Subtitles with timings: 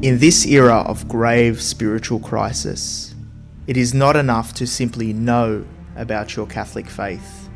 [0.00, 3.16] In this era of grave spiritual crisis,
[3.66, 5.64] it is not enough to simply know
[5.96, 7.48] about your Catholic faith.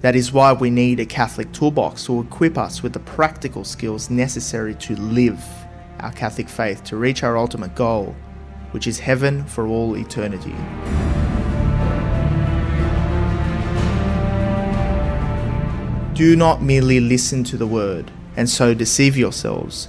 [0.00, 4.10] That is why we need a Catholic toolbox to equip us with the practical skills
[4.10, 5.44] necessary to live
[5.98, 8.14] our Catholic faith to reach our ultimate goal,
[8.70, 10.54] which is heaven for all eternity.
[16.14, 19.88] Do not merely listen to the word and so deceive yourselves.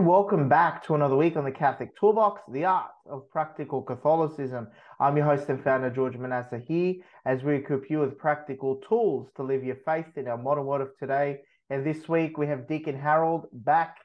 [0.00, 4.66] And welcome back to another week on the Catholic Toolbox, the art of practical Catholicism.
[4.98, 6.94] I'm your host and founder, George Manassa, here
[7.26, 10.80] as we equip you with practical tools to live your faith in our modern world
[10.80, 11.40] of today.
[11.68, 13.98] And this week we have Deacon Harold back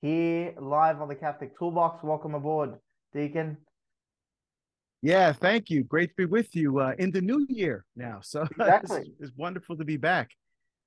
[0.00, 2.04] here live on the Catholic Toolbox.
[2.04, 2.74] Welcome aboard,
[3.12, 3.56] Deacon.
[5.02, 5.82] Yeah, thank you.
[5.82, 8.20] Great to be with you uh, in the new year now.
[8.22, 9.00] So Exactly.
[9.00, 10.30] it's, it's wonderful to be back.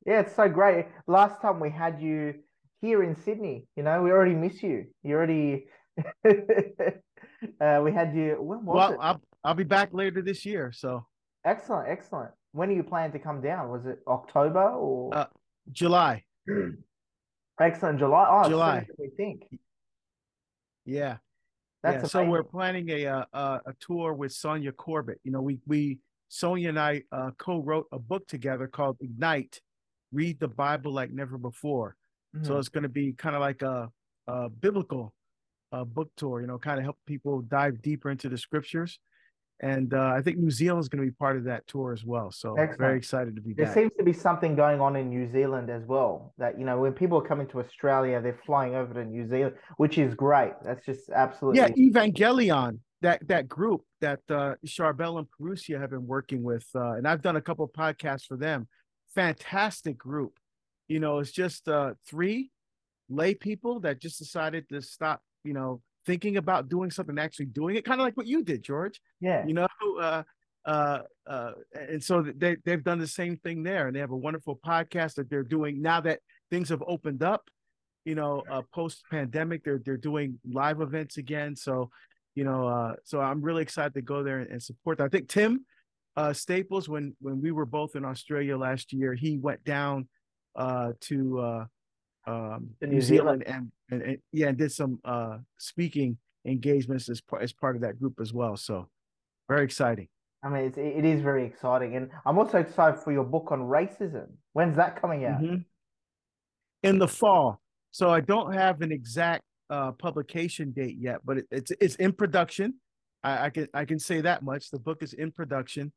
[0.06, 0.86] Yeah, it's so great.
[1.06, 2.36] Last time we had you
[2.84, 4.86] here in Sydney, you know, we already miss you.
[5.04, 5.68] You already,
[6.26, 8.98] uh, we had you, when was Well, it?
[9.00, 10.72] I'll I'll be back later this year.
[10.74, 11.06] So
[11.46, 12.32] Excellent, excellent.
[12.52, 13.70] When are you planning to come down?
[13.70, 15.26] Was it October or Uh,
[15.72, 16.24] July.
[17.60, 18.28] excellent July?
[18.30, 18.86] Oh, July.
[18.98, 19.44] We think
[20.86, 21.18] Yeah.
[21.84, 22.08] that's yeah.
[22.08, 25.20] So we're planning a, uh, uh, a tour with Sonja Corbitt.
[25.24, 29.62] You know, we we Sonia and I uh, co-wrote a book together called Ignite:
[30.12, 31.96] Read the Bible Like Never Before.
[32.42, 32.60] So Mhm.
[32.60, 33.90] it's going to be kind of like a,
[34.28, 35.14] a biblical
[35.72, 36.42] uh, book tour.
[36.42, 39.00] You know, kind of help people dive deeper into the scriptures.
[39.60, 42.04] And uh, I think New Zealand is going to be part of that tour as
[42.04, 42.32] well.
[42.32, 42.80] So Excellent.
[42.80, 43.76] very excited to be there back.
[43.76, 46.34] seems to be something going on in New Zealand as well.
[46.38, 49.56] That you know, when people are coming to Australia, they're flying over to New Zealand,
[49.78, 50.54] which is great.
[50.64, 56.08] That's just absolutely Yeah, Evangelion, that that group that uh Charbel and Parousia have been
[56.08, 58.68] working with, uh, and I've done a couple of podcasts for them.
[59.16, 60.34] Fantastic group.
[60.88, 62.52] You know, it's just uh three
[63.10, 67.76] lay people that just decided to stop, you know, thinking about doing something, actually doing
[67.76, 69.02] it, kind of like what you did, George.
[69.20, 69.46] yeah.
[69.46, 69.68] You know,
[70.00, 70.24] uh
[70.66, 74.18] uh uh and so they they've done the same thing there and they have a
[74.18, 77.50] wonderful podcast that they're doing now that things have opened up
[78.06, 81.90] you know uh post pandemic they're they're doing live events again so
[82.36, 85.10] you know uh so i'm really excited to go there and, and support that i
[85.10, 85.66] think tim
[86.16, 90.08] uh staples when when we were both in australia last year he went down
[90.56, 91.66] to uh
[92.26, 97.22] um new, New zealand, And, and and yeah and did some uh speaking engagements as
[97.22, 98.90] part as part of that group as well so
[99.50, 100.08] very exciting
[100.46, 103.62] I mean, it's, it is very exciting, and I'm also excited for your book on
[103.62, 104.28] racism.
[104.52, 105.40] When's that coming out?
[105.42, 105.64] Mhm.
[106.84, 107.62] in the fall.
[107.92, 112.12] So I don't have an exact uh, publication date yet, but it, it's it's in
[112.12, 112.74] production.
[113.24, 114.70] I, I can I can say that much.
[114.70, 115.94] The book is in production.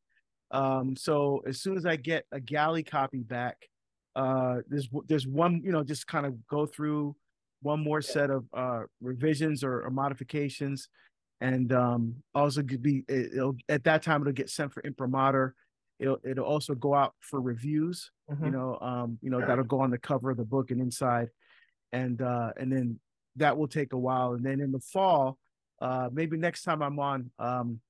[0.53, 3.57] Um, so as soon as I get a galley copy back,
[4.17, 7.15] uh, there's there's one you know just kind of go through
[7.63, 10.89] one more set of uh, revisions or, or modifications,
[11.41, 15.55] and um, also could be it, it'll at that time it'll get sent for imprimatur.
[16.01, 18.53] It'll it'll also go out for reviews you Mhm.
[18.53, 21.29] know um you know that'll go on the cover of the book and inside
[21.93, 22.99] and uh and then
[23.37, 25.39] that will take a while and then in the fall
[25.81, 27.81] uh maybe next time i'm on um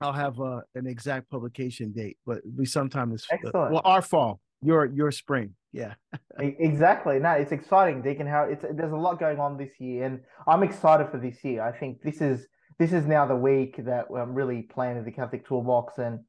[0.00, 3.72] i'll have uh, an exact publication date but it'll be sometime this uh, Excellent.
[3.72, 5.94] well our fall your your spring yeah
[6.38, 7.18] Exactly.
[7.18, 8.26] No, it's exciting, Deacon.
[8.26, 11.62] How it's there's a lot going on this year, and I'm excited for this year.
[11.62, 12.46] I think this is
[12.78, 16.20] this is now the week that I'm really planning the Catholic Toolbox and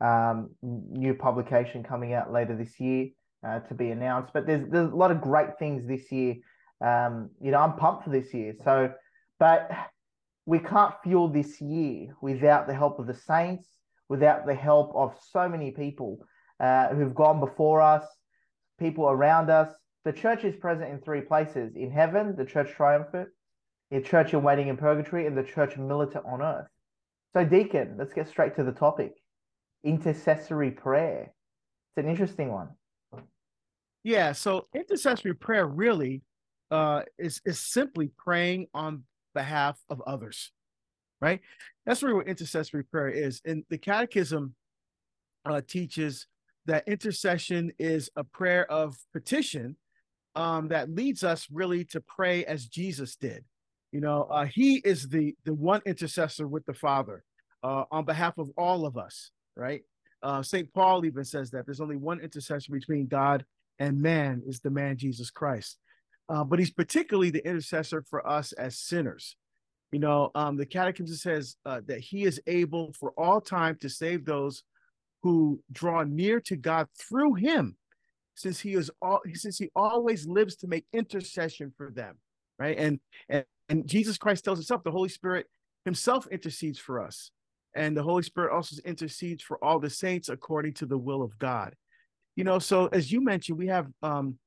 [0.00, 3.08] um, new publication coming out later this year
[3.46, 4.32] uh, to be announced.
[4.32, 6.36] But there's there's a lot of great things this year.
[6.84, 8.54] Um, you know, I'm pumped for this year.
[8.64, 8.92] So,
[9.38, 9.70] but
[10.44, 13.68] we can't fuel this year without the help of the saints,
[14.08, 16.18] without the help of so many people
[16.62, 18.04] uh, who've gone before us,
[18.78, 19.68] people around us.
[20.06, 23.28] The church is present in three places in heaven, the church triumphant,
[23.90, 26.68] the church in waiting in purgatory, and the church militant on earth.
[27.34, 29.12] So, Deacon, let's get straight to the topic
[29.84, 31.32] intercessory prayer.
[31.96, 32.68] It's an interesting one.
[34.04, 36.22] yeah so intercessory prayer really
[36.70, 39.04] uh is is simply praying on
[39.34, 40.50] behalf of others
[41.20, 41.40] right
[41.86, 44.54] that's really what intercessory prayer is and the catechism
[45.44, 46.26] uh teaches
[46.66, 49.76] that intercession is a prayer of petition
[50.34, 53.44] um, that leads us really to pray as Jesus did.
[53.90, 57.24] You know, uh, he is the the one intercessor with the Father
[57.62, 59.82] uh, on behalf of all of us, right?
[60.22, 60.72] Uh, St.
[60.72, 63.44] Paul even says that there's only one intercession between God
[63.78, 65.78] and man is the man Jesus Christ.
[66.28, 69.36] Uh, but he's particularly the intercessor for us as sinners.
[69.90, 73.90] You know, um, the Catechism says uh, that he is able for all time to
[73.90, 74.62] save those
[75.22, 77.76] who draw near to God through him,
[78.34, 82.16] since he is all since he always lives to make intercession for them,
[82.58, 82.76] right?
[82.76, 85.46] And and, and Jesus Christ tells himself the Holy Spirit
[85.84, 87.30] himself intercedes for us.
[87.74, 91.38] And the Holy Spirit also intercedes for all the saints according to the will of
[91.38, 91.74] God.
[92.36, 94.38] You know, so as you mentioned, we have um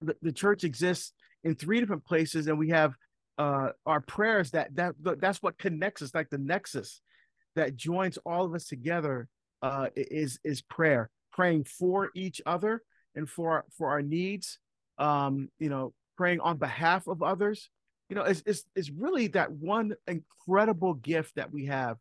[0.00, 1.12] the, the church exists
[1.44, 2.94] in three different places, and we have
[3.36, 7.00] uh our prayers that that that's what connects us, like the nexus
[7.56, 9.28] that joins all of us together
[9.62, 12.82] uh is is prayer, praying for each other
[13.14, 14.58] and for for our needs,
[14.98, 17.70] um, you know, praying on behalf of others.
[18.08, 21.98] You know, it's, it's, it's really that one incredible gift that we have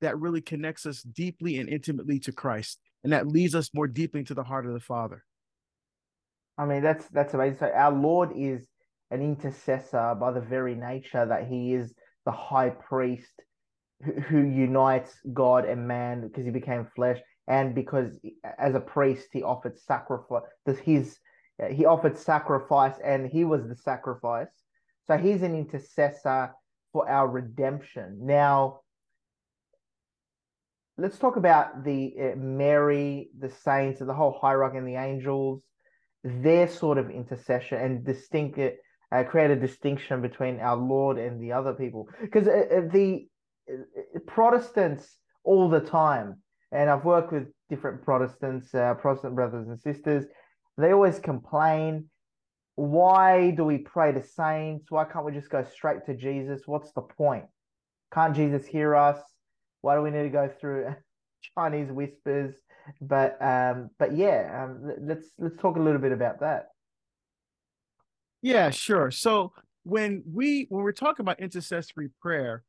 [0.00, 4.20] that really connects us deeply and intimately to Christ, and that leads us more deeply
[4.20, 5.22] into the heart of the Father.
[6.56, 7.58] I mean, that's that's amazing.
[7.58, 8.66] So our Lord is
[9.10, 11.92] an intercessor by the very nature that He is
[12.24, 13.32] the High Priest
[14.28, 18.18] who, unites God and man because He became flesh, and because
[18.58, 20.42] as a priest He offered sacrifice.
[20.82, 21.18] His
[21.70, 24.48] He offered sacrifice, and He was the sacrifice.
[25.06, 26.52] So He's an intercessor
[26.92, 28.18] for our redemption.
[28.22, 28.80] Now,
[30.98, 35.62] let's talk about the uh, Mary, the saints, the whole hierarchy, and the angels,
[36.24, 41.52] their sort of intercession and distinct uh, create a distinction between our Lord and the
[41.52, 42.08] other people.
[42.20, 43.29] Because uh, uh, the uh,
[44.26, 50.26] Protestants all the time, and I've worked with different Protestants, uh, Protestant brothers and sisters,
[50.78, 52.06] they always complain.
[52.76, 54.90] Why do we pray to saints?
[54.90, 56.62] Why can't we just go straight to Jesus?
[56.66, 57.44] What's the point?
[58.12, 59.20] Can't Jesus hear us?
[59.80, 60.94] why do we need to go through
[61.54, 62.54] Chinese whispers?
[63.00, 66.68] But um, but yeah, um, let's let's talk a little bit about that.
[68.42, 69.10] Yeah, sure.
[69.10, 69.52] So
[69.84, 72.64] when we when we're talking about intercessory prayer,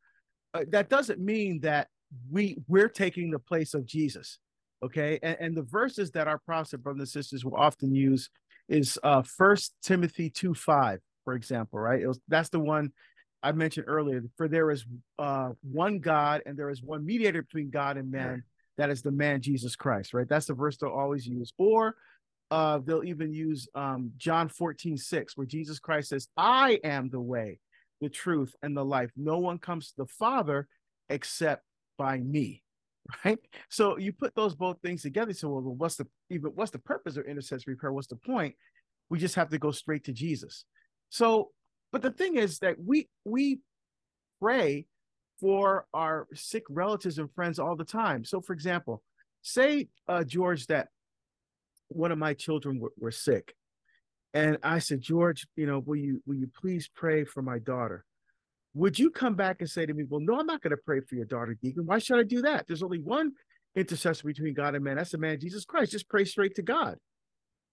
[0.54, 1.88] uh, that doesn't mean that
[2.30, 4.40] we we're taking the place of Jesus.
[4.84, 8.30] Okay, and, and the verses that our Protestant brothers and sisters will often use
[8.68, 11.80] is uh First Timothy two five, for example.
[11.80, 12.92] Right, was, that's the one
[13.44, 14.86] I mentioned earlier, for there is
[15.18, 18.44] uh, one God and there is one mediator between God and man,
[18.78, 20.28] that is the man Jesus Christ, right?
[20.30, 21.52] That's the verse they'll always use.
[21.58, 21.96] Or
[22.52, 27.22] uh, they'll even use um, John 14, 6, where Jesus Christ says, I am the
[27.22, 27.60] way,
[28.02, 29.12] the truth, and the life.
[29.16, 30.68] No one comes to the Father
[31.10, 31.64] except
[31.98, 32.64] by me.
[33.26, 33.40] Right.
[33.68, 35.34] So you put those both things together.
[35.34, 37.92] So well, what's the even what's the purpose of intercessory prayer?
[37.92, 38.56] What's the point?
[39.10, 40.66] We just have to go straight to Jesus.
[41.10, 41.50] So
[41.92, 43.60] but the thing is that we we
[44.40, 44.86] pray
[45.40, 48.24] for our sick relatives and friends all the time.
[48.24, 49.02] So, for example,
[49.42, 50.90] say uh, George that
[51.90, 53.56] one of my children were, were sick,
[54.34, 58.06] and I said, George, you know, will you will you please pray for my daughter?
[58.74, 61.02] Would you come back and say to me, Well, no, I'm not going to pray
[61.02, 61.86] for your daughter, Deacon.
[61.86, 62.66] Why should I do that?
[62.68, 63.34] There's only one
[63.76, 64.98] intercessor between God and man.
[64.98, 65.92] That's the man Jesus Christ.
[65.92, 66.98] Just pray straight to God,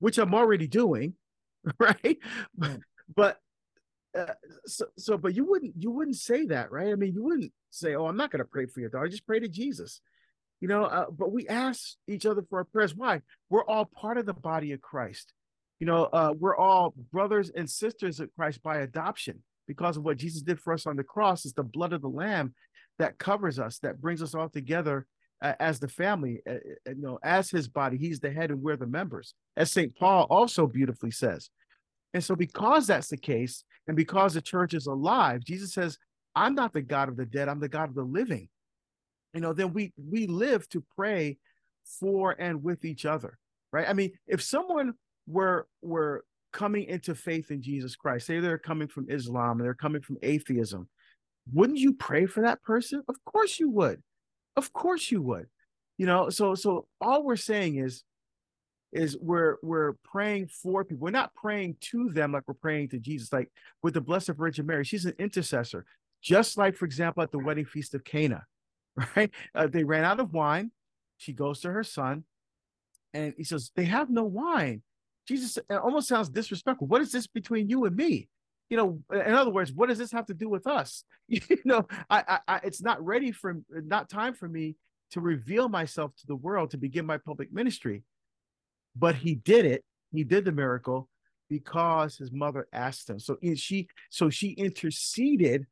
[0.01, 1.15] which I'm already doing,
[1.79, 2.19] right?
[2.57, 2.81] But,
[3.15, 3.39] but
[4.19, 4.35] uh,
[4.67, 6.89] so, so, but you wouldn't, you wouldn't say that, right?
[6.89, 9.09] I mean, you wouldn't say, "Oh, I'm not going to pray for your daughter.
[9.09, 10.01] Just pray to Jesus,"
[10.61, 10.85] you know.
[10.85, 12.97] Uh, but we ask each other for our prayers.
[12.97, 13.21] Why?
[13.49, 15.33] We're all part of the body of Christ.
[15.81, 20.17] You know, uh, we're all brothers and sisters of Christ by adoption because of what
[20.17, 21.45] Jesus did for us on the cross.
[21.45, 22.55] Is the blood of the Lamb
[22.99, 25.07] that covers us, that brings us all together
[25.41, 26.41] uh, as the family.
[26.49, 29.35] Uh, uh, you know, as His body, He's the head, and we're the members.
[29.57, 31.51] As Saint Paul also beautifully says.
[32.15, 35.99] And so, because that's the case, and because the church is alive, Jesus says,
[36.35, 38.49] I'm not the God of the dead, I'm the God of the living.
[39.35, 41.39] You know, then we we live to pray
[42.01, 43.39] for and with each other,
[43.73, 43.89] right?
[43.89, 44.95] I mean, if someone
[45.29, 49.75] were were coming into faith in Jesus Christ, say they're coming from Islam and they're
[49.75, 50.89] coming from atheism,
[51.53, 53.03] wouldn't you pray for that person?
[53.09, 54.03] Of course you would.
[54.57, 55.47] Of course you would.
[55.97, 58.05] You know, so so all we're saying is
[58.93, 61.05] is we're we're praying for people.
[61.05, 63.33] We're not praying to them like we're praying to Jesus.
[63.33, 63.51] Like
[63.83, 65.85] with the Blessed Virgin Mary, she's an intercessor.
[66.23, 68.45] Just like, for example, at the wedding feast of Cana,
[69.17, 69.31] right?
[69.55, 70.73] Uh, they ran out of wine.
[71.17, 72.25] She goes to her son,
[73.13, 74.83] and he says, "They have no wine."
[75.29, 76.89] Jesus it almost sounds disrespectful.
[76.89, 78.29] What is this between you and me?
[78.71, 81.05] You know, in other words, what does this have to do with us?
[81.29, 84.77] You know, I, I, it's not ready for, not time for me
[85.11, 88.03] to reveal myself to the world to begin my public ministry
[88.99, 89.85] but he did it.
[90.13, 91.09] He did the miracle
[91.49, 93.19] because his mother asked him.
[93.19, 95.67] So she so she interceded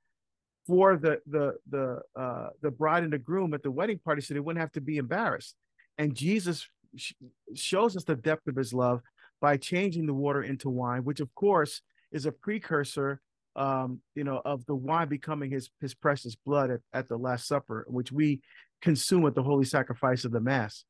[0.67, 4.35] for the the the uh the bride and the groom at the wedding party so
[4.35, 5.55] they wouldn't have to be embarrassed.
[5.99, 7.13] And Jesus sh-
[7.55, 9.01] shows us the depth of his love
[9.41, 13.21] by changing the water into wine, which of course is a precursor
[13.57, 17.49] um, you know, of the wine becoming his his precious blood at, at the Last
[17.49, 18.43] Supper, which we
[18.83, 20.85] consume at the holy sacrifice of the Mass.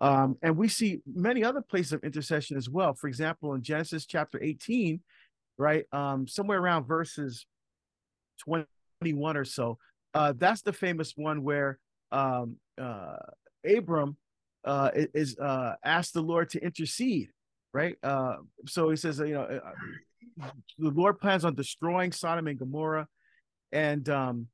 [0.00, 2.94] Um, and we see many other places of intercession as well.
[2.94, 5.00] For example, in Genesis chapter 18,
[5.58, 7.46] right, um, somewhere around verses
[8.40, 9.78] 21 or so,
[10.14, 11.78] uh, that's the famous one where
[12.12, 13.16] um, uh,
[13.64, 14.16] Abram
[14.64, 17.30] uh, is uh, asked the Lord to intercede,
[17.74, 17.96] right?
[18.02, 19.42] Uh, so he says, you know,
[20.40, 23.06] uh, the Lord plans on destroying Sodom and Gomorrah,
[23.72, 24.46] and um,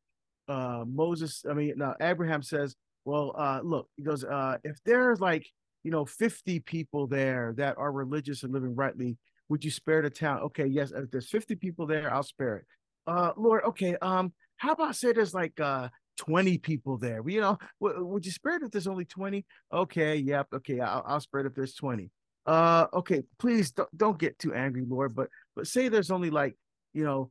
[0.48, 2.74] uh, Moses, I mean, now Abraham says,
[3.04, 5.46] well, uh, look, he goes, uh, if there's like,
[5.84, 9.16] you know, 50 people there that are religious and living rightly,
[9.48, 10.40] would you spare the town?
[10.40, 12.64] Okay, yes, if there's 50 people there, I'll spare it.
[13.06, 17.22] Uh, Lord, okay, um, how about say there's like uh 20 people there?
[17.26, 19.44] You know, would you spare it if there's only 20?
[19.72, 22.10] Okay, yep, okay, I'll, I'll spare it if there's 20.
[22.46, 26.56] Uh, okay, please don't, don't get too angry, Lord, but but say there's only like,
[26.92, 27.30] you know,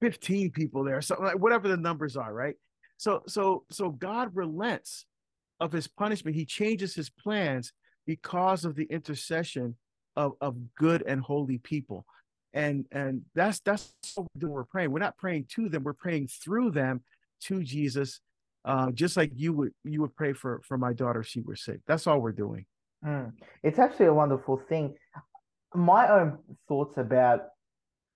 [0.00, 2.54] 15 people there, something like whatever the numbers are, right?
[2.96, 5.06] So so so God relents
[5.60, 6.36] of his punishment.
[6.36, 7.72] He changes his plans
[8.06, 9.76] because of the intercession
[10.16, 12.06] of, of good and holy people.
[12.52, 14.52] And and that's that's what we're doing.
[14.52, 14.90] We're praying.
[14.90, 17.02] We're not praying to them, we're praying through them
[17.42, 18.20] to Jesus.
[18.64, 21.56] Uh, just like you would you would pray for for my daughter if she were
[21.56, 21.80] sick.
[21.86, 22.66] That's all we're doing.
[23.04, 23.32] Mm.
[23.62, 24.94] It's actually a wonderful thing.
[25.74, 26.38] My own
[26.68, 27.40] thoughts about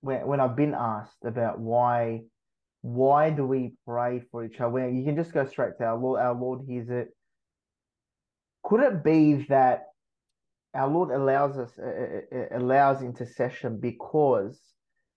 [0.01, 2.23] when when I've been asked about why
[2.83, 4.91] why do we pray for each other?
[4.91, 6.21] You can just go straight to our Lord.
[6.21, 7.09] Our Lord hears it.
[8.63, 9.85] Could it be that
[10.75, 14.61] our Lord allows us uh, uh, uh, allows intercession because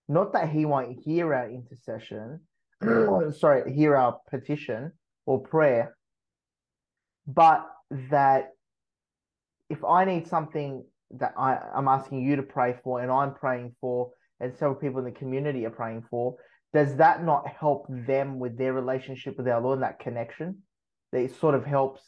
[0.07, 2.39] not that He won't hear our intercession,
[3.31, 4.93] sorry, hear our petition
[5.25, 5.97] or prayer,
[7.25, 7.67] but
[8.11, 8.51] that
[9.69, 13.75] if I need something that I, I'm asking you to pray for and I'm praying
[13.79, 16.35] for, and several people in the community are praying for,
[16.73, 20.63] does that not help them with their relationship with our Lord and that connection?
[21.11, 22.01] That it sort of helps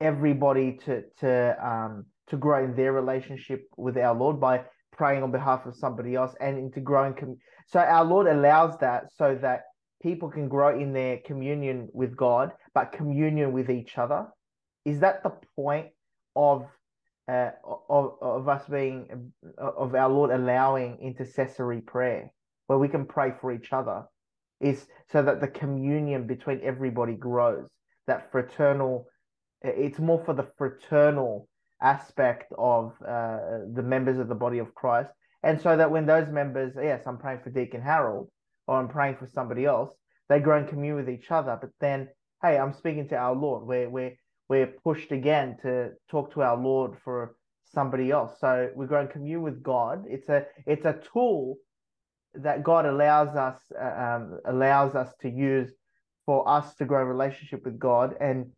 [0.00, 4.64] everybody to to um to grow in their relationship with our Lord by
[4.96, 7.14] praying on behalf of somebody else and into growing.
[7.14, 9.62] Com- so our Lord allows that so that
[10.02, 14.26] people can grow in their communion with God, but communion with each other.
[14.84, 15.88] Is that the point
[16.36, 16.66] of
[17.28, 17.50] uh,
[17.88, 22.30] of of us being of our Lord allowing intercessory prayer?
[22.70, 24.04] where we can pray for each other
[24.60, 27.66] is so that the communion between everybody grows
[28.06, 29.08] that fraternal
[29.62, 31.48] it's more for the fraternal
[31.82, 33.38] aspect of uh,
[33.74, 35.10] the members of the body of christ
[35.42, 38.28] and so that when those members yes i'm praying for deacon harold
[38.68, 39.92] or i'm praying for somebody else
[40.28, 42.08] they grow in commune with each other but then
[42.40, 44.12] hey i'm speaking to our lord we're we're,
[44.50, 47.34] we're pushed again to talk to our lord for
[47.72, 51.56] somebody else so we grow in commune with god it's a it's a tool
[52.34, 55.70] that God allows us uh, um, allows us to use
[56.26, 58.50] for us to grow relationship with God and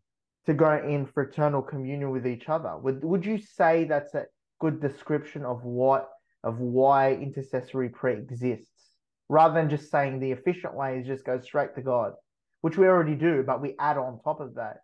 [0.47, 2.77] to grow in fraternal communion with each other.
[2.79, 4.27] Would would you say that's a
[4.61, 6.11] good description of what
[6.45, 8.97] of why intercessory prayer exists,
[9.29, 12.13] rather than just saying the efficient way is just go straight to God,
[12.61, 14.79] which we already do, but we add on top of that.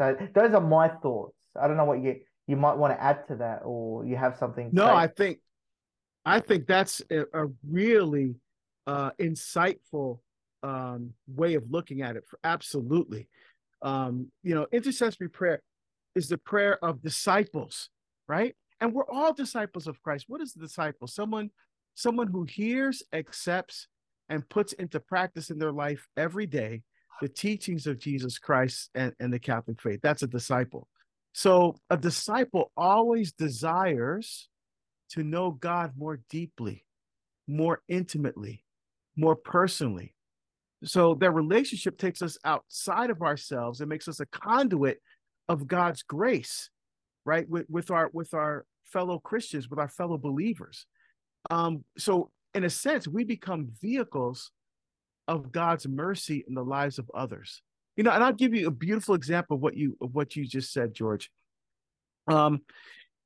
[0.00, 1.34] So those are my thoughts.
[1.60, 2.16] I don't know what you
[2.46, 4.70] you might want to add to that, or you have something.
[4.72, 5.40] No, I think
[6.24, 8.36] I think that's a, a really
[8.86, 10.20] uh, insightful
[10.62, 12.24] um, way of looking at it.
[12.26, 13.28] For absolutely,
[13.82, 15.60] um, you know, intercessory prayer
[16.14, 17.90] is the prayer of disciples,
[18.26, 18.54] right?
[18.80, 20.24] And we're all disciples of Christ.
[20.28, 21.08] What is a disciple?
[21.08, 21.50] Someone,
[21.94, 23.86] someone who hears, accepts,
[24.30, 26.84] and puts into practice in their life every day
[27.20, 30.00] the teachings of Jesus Christ and, and the Catholic faith.
[30.02, 30.88] That's a disciple.
[31.32, 34.48] So a disciple always desires
[35.10, 36.84] to know God more deeply,
[37.46, 38.64] more intimately,
[39.16, 40.14] more personally.
[40.84, 45.00] So that relationship takes us outside of ourselves and makes us a conduit
[45.48, 46.70] of God's grace,
[47.26, 47.48] right?
[47.48, 50.86] With, with our with our fellow Christians, with our fellow believers.
[51.50, 54.50] Um, so in a sense, we become vehicles
[55.28, 57.62] of God's mercy in the lives of others.
[57.96, 60.46] You know, and I'll give you a beautiful example of what you of what you
[60.46, 61.30] just said, George.
[62.28, 62.60] Um,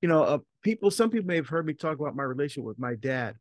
[0.02, 2.78] you know, uh, people, some people may have heard me talk about my relationship with
[2.78, 3.36] my dad,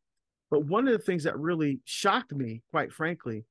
[0.50, 3.46] but one of the things that really shocked me, quite frankly,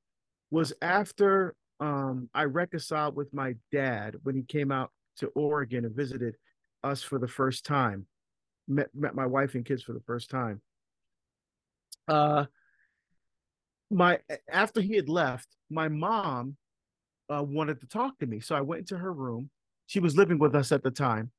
[0.49, 5.95] was after um, I reconciled with my dad when he came out to Oregon and
[5.95, 6.35] visited
[6.83, 8.05] us for the first time,
[8.67, 10.61] met met my wife and kids for the first time.
[12.07, 12.45] Uh,
[13.91, 16.57] my after he had left, my mom
[17.33, 19.49] uh, wanted to talk to me, so I went into her room.
[19.87, 21.31] She was living with us at the time,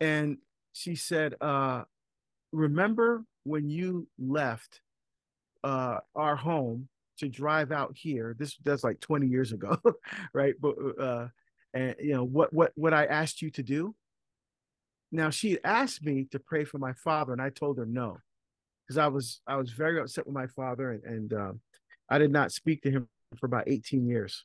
[0.00, 0.38] and
[0.72, 1.84] she said, uh,
[2.52, 4.80] "Remember when you left
[5.64, 8.34] uh, our home to drive out here?
[8.38, 9.78] This that's like twenty years ago,
[10.34, 10.54] right?
[10.60, 11.28] But uh,
[11.74, 13.94] and you know what what what I asked you to do."
[15.14, 18.18] Now she asked me to pray for my father, and I told her no
[18.86, 21.60] because I was I was very upset with my father, and, and um,
[22.08, 23.08] I did not speak to him
[23.38, 24.44] for about 18 years.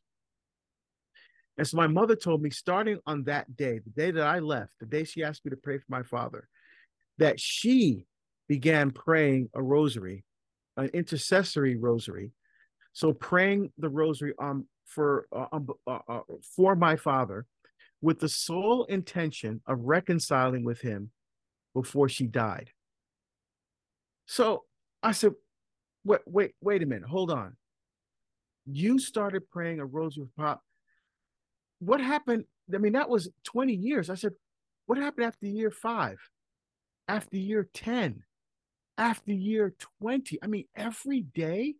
[1.58, 4.72] And so my mother told me, starting on that day, the day that I left,
[4.80, 6.48] the day she asked me to pray for my father,
[7.18, 8.06] that she
[8.48, 10.24] began praying a rosary,
[10.78, 12.32] an intercessory rosary.
[12.94, 16.20] So praying the rosary um, for uh, um, uh, uh,
[16.56, 17.46] for my father,
[18.02, 21.12] with the sole intention of reconciling with him
[21.74, 22.70] before she died.
[24.28, 24.64] So
[25.02, 25.34] I said,
[26.04, 27.56] wait, wait, wait a minute, hold on.
[28.66, 30.62] You started praying a rosary with Pop.
[31.80, 32.44] What happened?
[32.74, 34.10] I mean, that was 20 years.
[34.10, 34.34] I said,
[34.86, 36.18] what happened after year five?
[37.08, 38.24] After year 10?
[38.98, 40.40] After year 20?
[40.44, 41.76] I mean, every day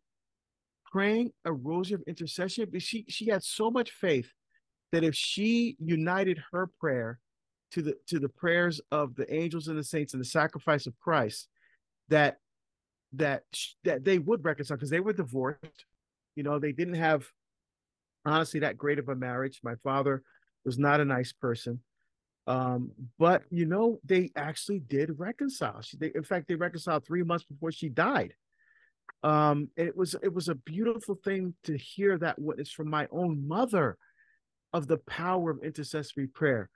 [0.92, 2.68] praying a rosary of intercession.
[2.72, 4.32] But She she had so much faith
[4.92, 7.20] that if she united her prayer
[7.72, 10.98] to the to the prayers of the angels and the saints and the sacrifice of
[11.00, 11.50] Christ,
[12.10, 12.38] that
[13.14, 13.44] that
[13.84, 15.86] that they would reconcile because they were divorced.
[16.36, 17.26] You know, they didn't have
[18.26, 19.60] honestly that great of a marriage.
[19.64, 20.24] My father
[20.66, 21.80] was not a nice person.
[22.46, 25.82] Um, but you know, they actually did reconcile.
[25.82, 28.34] She, they, in fact, they reconciled three months before she died.
[29.24, 33.48] Um, it was it was a beautiful thing to hear that witness from my own
[33.48, 33.98] mother
[34.74, 36.70] of the power of intercessory prayer.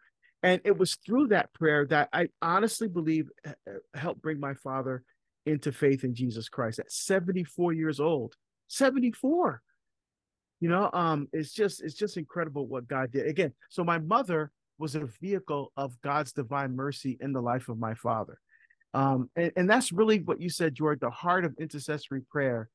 [0.44, 3.30] And it was through that prayer that I honestly believe
[3.94, 5.04] helped bring my father
[5.46, 8.36] into faith in Jesus Christ at 74 years old.
[8.68, 9.62] 74.
[10.60, 13.28] You know, um, it's just it's just incredible what God did.
[13.28, 17.80] Again, so my mother was a vehicle of God's divine mercy in the life of
[17.80, 18.40] my father.
[18.94, 21.00] Um, and, and that's really what you said, George.
[21.00, 22.70] The heart of intercessory prayer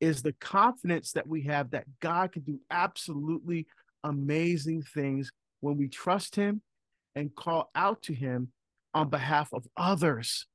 [0.00, 3.66] is the confidence that we have that God can do absolutely
[4.04, 6.62] amazing things when we trust Him
[7.14, 8.48] and call out to Him
[8.94, 10.46] on behalf of others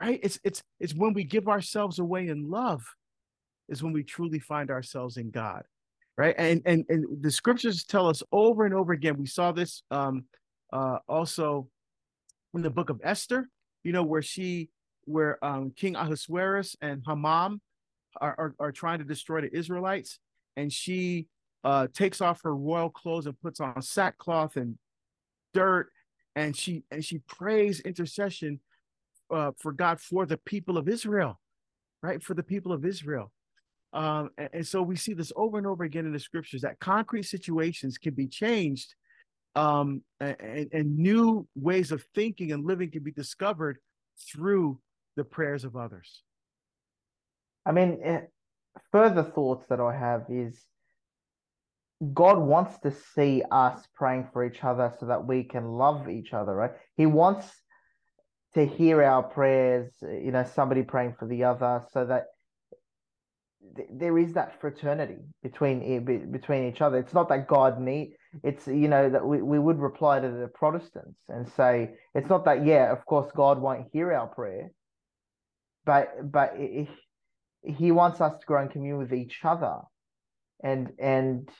[0.00, 0.20] right?
[0.22, 2.84] It's it's it's when we give ourselves away in love
[3.68, 5.64] is when we truly find ourselves in god
[6.18, 6.34] right?
[6.38, 10.24] And and and the scriptures tell us over and over again we saw this um
[10.72, 11.68] uh also
[12.54, 13.48] in the book of esther
[13.84, 14.70] you know where she
[15.04, 17.60] where um king ahasuerus and haman
[18.20, 20.18] are, are, are trying to destroy the israelites
[20.56, 21.26] and she
[21.64, 24.76] uh takes off her royal clothes and puts on sackcloth and
[25.54, 25.90] dirt
[26.34, 28.58] and she and she prays intercession
[29.30, 31.40] uh, for God for the people of Israel,
[32.02, 32.22] right?
[32.22, 33.32] For the people of Israel.
[33.92, 36.78] Um, and, and, so we see this over and over again in the scriptures that
[36.80, 38.94] concrete situations can be changed
[39.54, 43.78] um, and, and new ways of thinking and living can be discovered
[44.30, 44.78] through
[45.16, 46.22] the prayers of others.
[47.64, 48.20] I mean, eh,
[48.92, 50.62] further thoughts that I have is
[52.12, 56.34] God wants to see us praying for each other so that we can love each
[56.34, 56.72] other, right?
[56.96, 57.50] He wants
[58.56, 62.28] to hear our prayers, you know, somebody praying for the other, so that
[63.76, 66.96] th- there is that fraternity between between each other.
[66.96, 68.14] It's not that God need.
[68.42, 72.46] It's you know that we, we would reply to the Protestants and say it's not
[72.46, 74.70] that yeah, of course God won't hear our prayer,
[75.84, 76.88] but but it,
[77.62, 79.80] He wants us to grow in communion with each other,
[80.64, 81.50] and and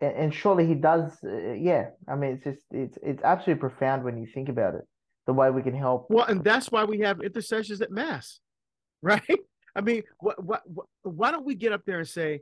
[0.00, 1.16] and surely He does.
[1.22, 4.82] Uh, yeah, I mean it's just it's it's absolutely profound when you think about it
[5.26, 6.06] the way we can help.
[6.10, 8.40] Well, and that's why we have intercessions at mass,
[9.02, 9.22] right?
[9.74, 12.40] I mean, what, what, what why don't we get up there and say,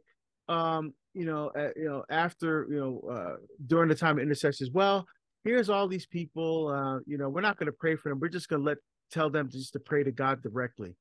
[0.48, 4.70] um, you know, uh, you know, after you know, uh, during the time of intercessions,
[4.70, 5.06] well,
[5.44, 6.68] here's all these people.
[6.68, 8.20] Uh, you know, we're not going to pray for them.
[8.20, 8.78] We're just going to let
[9.10, 10.96] tell them just to pray to God directly.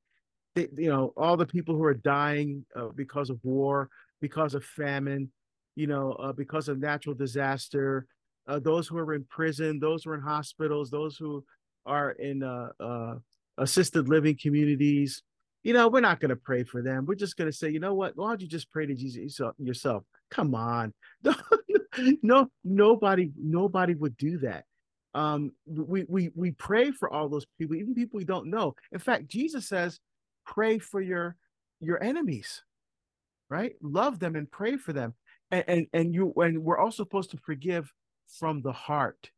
[0.54, 3.88] They, you know, all the people who are dying uh, because of war,
[4.20, 5.30] because of famine,
[5.76, 8.06] you know, uh, because of natural disaster,
[8.48, 11.44] uh, those who are in prison, those who are in hospitals, those who
[11.86, 13.14] are in uh, uh,
[13.58, 15.22] assisted living communities,
[15.62, 17.04] you know, we're not going to pray for them.
[17.06, 18.16] We're just going to say, you know what?
[18.16, 20.04] Why don't you just pray to Jesus yourself?
[20.30, 20.94] Come on,
[22.22, 24.64] no, nobody, nobody would do that.
[25.12, 28.76] Um, we we we pray for all those people, even people we don't know.
[28.92, 29.98] In fact, Jesus says,
[30.46, 31.36] pray for your
[31.80, 32.62] your enemies,
[33.48, 33.74] right?
[33.82, 35.14] Love them and pray for them,
[35.50, 37.92] and and, and you and we're also supposed to forgive
[38.38, 39.30] from the heart.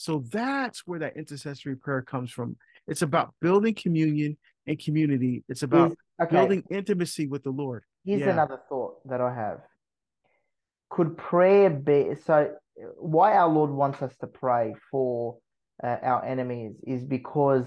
[0.00, 2.56] So that's where that intercessory prayer comes from.
[2.88, 5.44] It's about building communion and community.
[5.46, 6.34] It's about okay.
[6.34, 7.84] building intimacy with the Lord.
[8.02, 8.30] Here's yeah.
[8.30, 9.60] another thought that I have.
[10.88, 12.50] Could prayer be so?
[12.96, 15.36] Why our Lord wants us to pray for
[15.84, 17.66] uh, our enemies is because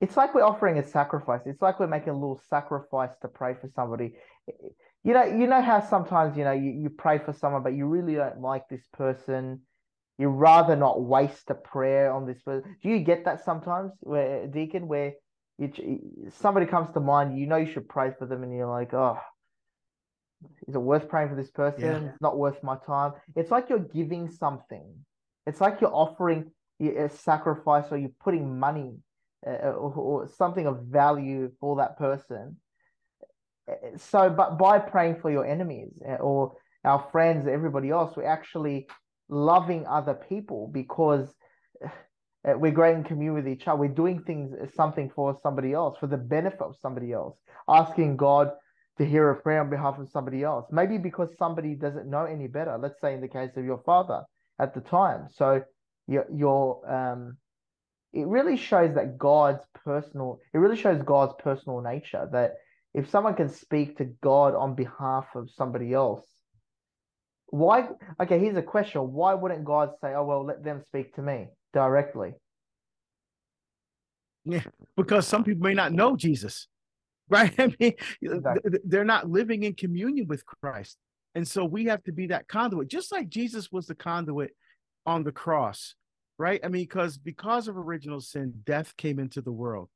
[0.00, 1.42] it's like we're offering a sacrifice.
[1.44, 4.14] It's like we're making a little sacrifice to pray for somebody.
[5.02, 7.84] You know, you know how sometimes you know you, you pray for someone, but you
[7.84, 9.60] really don't like this person.
[10.18, 12.76] You rather not waste a prayer on this person.
[12.82, 15.14] Do you get that sometimes, where Deacon, where
[15.58, 15.72] you,
[16.38, 19.18] somebody comes to mind, you know you should pray for them, and you're like, oh,
[20.68, 21.84] is it worth praying for this person?
[21.84, 22.10] Yeah.
[22.10, 23.12] It's not worth my time.
[23.34, 24.86] It's like you're giving something.
[25.46, 26.50] It's like you're offering
[26.80, 28.98] a sacrifice, or you're putting money
[29.46, 32.56] uh, or, or something of value for that person.
[33.96, 38.86] So, but by praying for your enemies uh, or our friends, everybody else, we're actually
[39.28, 41.32] loving other people because
[41.84, 43.78] uh, we're growing in community with each other.
[43.78, 47.36] We're doing things something for somebody else for the benefit of somebody else,
[47.68, 48.50] asking God
[48.98, 50.66] to hear a prayer on behalf of somebody else.
[50.70, 52.78] Maybe because somebody doesn't know any better.
[52.78, 54.22] Let's say in the case of your father
[54.60, 55.28] at the time.
[55.30, 55.62] So
[56.06, 57.36] your your um,
[58.12, 60.38] it really shows that God's personal.
[60.52, 62.28] It really shows God's personal nature.
[62.30, 62.54] That
[62.92, 66.24] if someone can speak to God on behalf of somebody else,
[67.54, 67.88] why?
[68.20, 71.46] Okay, here's a question: Why wouldn't God say, "Oh well, let them speak to me
[71.72, 72.34] directly"?
[74.44, 74.64] Yeah,
[74.96, 76.66] because some people may not know Jesus,
[77.28, 77.54] right?
[77.56, 78.80] I mean, exactly.
[78.84, 80.98] they're not living in communion with Christ,
[81.36, 84.50] and so we have to be that conduit, just like Jesus was the conduit
[85.06, 85.94] on the cross,
[86.40, 86.60] right?
[86.64, 89.90] I mean, because because of original sin, death came into the world,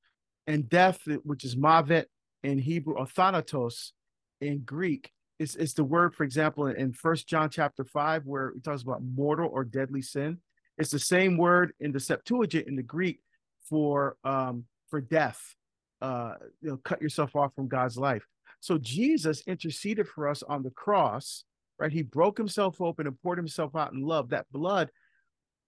[0.47, 2.05] and death, which is mavet
[2.45, 3.95] in Hebrew or thanatos
[4.41, 8.65] in Greek, is, is the word, for example, in First John chapter five, where it
[8.65, 10.39] talks about mortal or deadly sin.
[10.79, 13.21] It's the same word in the Septuagint in the Greek
[13.69, 15.55] for um, for death.
[16.01, 18.25] Uh, you know, cut yourself off from God's life.
[18.61, 21.45] So Jesus interceded for us on the cross,
[21.79, 21.91] right?
[21.91, 24.31] He broke himself open and poured himself out in love.
[24.31, 24.91] That blood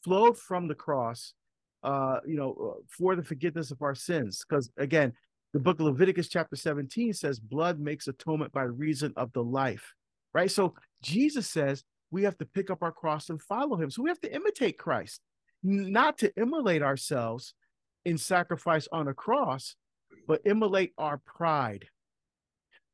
[0.04, 1.34] flowed from the cross,
[1.82, 4.44] uh, you know, uh, for the forgiveness of our sins.
[4.48, 5.12] Because again,
[5.52, 9.94] the book of Leviticus, chapter 17, says blood makes atonement by reason of the life,
[10.32, 10.50] right?
[10.50, 13.90] So Jesus says we have to pick up our cross and follow him.
[13.90, 15.20] So we have to imitate Christ,
[15.62, 17.54] not to immolate ourselves
[18.04, 19.76] in sacrifice on a cross,
[20.26, 21.86] but immolate our pride,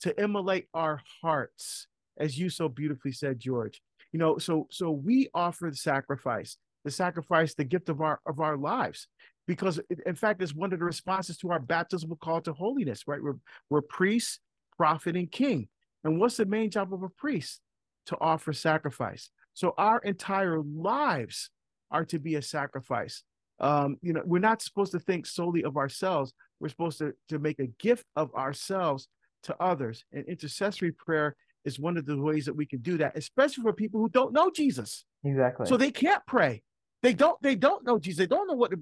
[0.01, 1.87] to immolate our hearts,
[2.19, 3.81] as you so beautifully said, George.
[4.13, 8.41] You know, so so we offer the sacrifice, the sacrifice, the gift of our of
[8.41, 9.09] our lives.
[9.47, 13.23] Because in fact it's one of the responses to our baptismal call to holiness right?
[13.23, 13.37] We're,
[13.69, 14.41] we're priest
[14.77, 15.69] prophet and king.
[16.05, 17.61] And what's the main job of a priest?
[18.07, 19.31] To offer sacrifice.
[19.53, 21.51] So our entire lives
[21.91, 23.25] are to be a sacrifice.
[23.59, 26.33] Um, you know we're not supposed to think solely of ourselves.
[26.61, 29.09] We're supposed to, to make a gift of ourselves
[29.45, 30.05] to others.
[30.13, 33.73] And intercessory prayer is one of the ways that we can do that especially for
[33.73, 35.05] people who don't know jesus.
[35.25, 35.67] Exactly.
[35.67, 36.63] So they can't pray
[37.07, 38.19] they don't they don't know Jesus.
[38.19, 38.73] They don't know what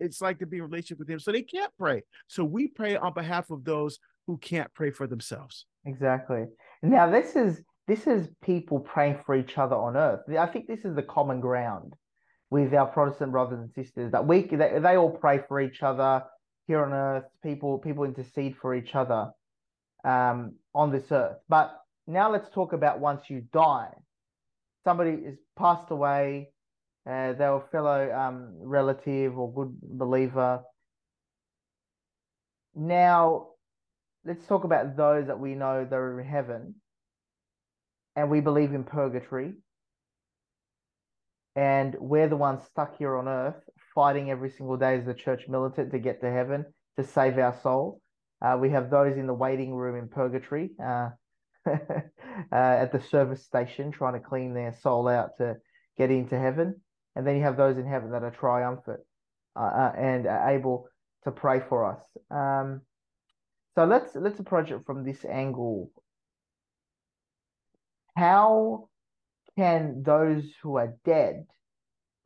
[0.00, 1.20] it's like to be in relationship with him.
[1.20, 2.02] So they can't pray.
[2.26, 5.66] So we pray on behalf of those who can't pray for themselves.
[5.86, 6.46] Exactly.
[6.82, 10.22] Now this is this is people praying for each other on earth.
[10.36, 11.94] I think this is the common ground
[12.50, 16.24] with our Protestant brothers and sisters that we they, they all pray for each other
[16.66, 17.24] here on earth.
[17.44, 19.30] People people intercede for each other
[20.04, 21.36] um, on this earth.
[21.48, 21.72] But
[22.08, 23.92] now let's talk about once you die.
[24.82, 26.48] Somebody is passed away
[27.08, 30.62] uh, they were fellow um, relative or good believer.
[32.74, 33.48] Now,
[34.24, 36.74] let's talk about those that we know that are in heaven,
[38.16, 39.54] and we believe in purgatory,
[41.56, 43.62] and we're the ones stuck here on earth
[43.94, 46.64] fighting every single day as the church militant to get to heaven
[46.96, 48.00] to save our soul.
[48.42, 51.10] Uh, we have those in the waiting room in purgatory uh,
[51.66, 51.74] uh,
[52.52, 55.56] at the service station trying to clean their soul out to
[55.98, 56.80] get into heaven
[57.16, 59.00] and then you have those in heaven that are triumphant
[59.56, 60.88] uh, uh, and are able
[61.24, 62.02] to pray for us.
[62.30, 62.82] Um,
[63.74, 65.90] so let's let's approach it from this angle.
[68.16, 68.88] How
[69.56, 71.46] can those who are dead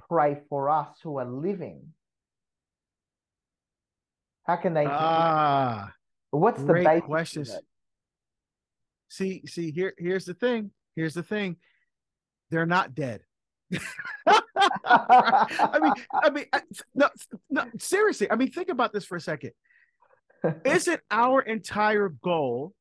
[0.08, 1.92] pray for us who are living?
[4.44, 4.86] How can they?
[4.86, 5.92] Ah,
[6.30, 7.56] what's the great questions?
[9.08, 9.94] See, see here.
[9.98, 10.70] Here's the thing.
[10.96, 11.56] Here's the thing.
[12.50, 13.20] They're not dead.
[14.86, 16.44] I mean, I mean,
[16.94, 17.08] no,
[17.50, 18.30] no, seriously.
[18.30, 19.52] I mean, think about this for a second.
[20.64, 22.72] Is it our entire goal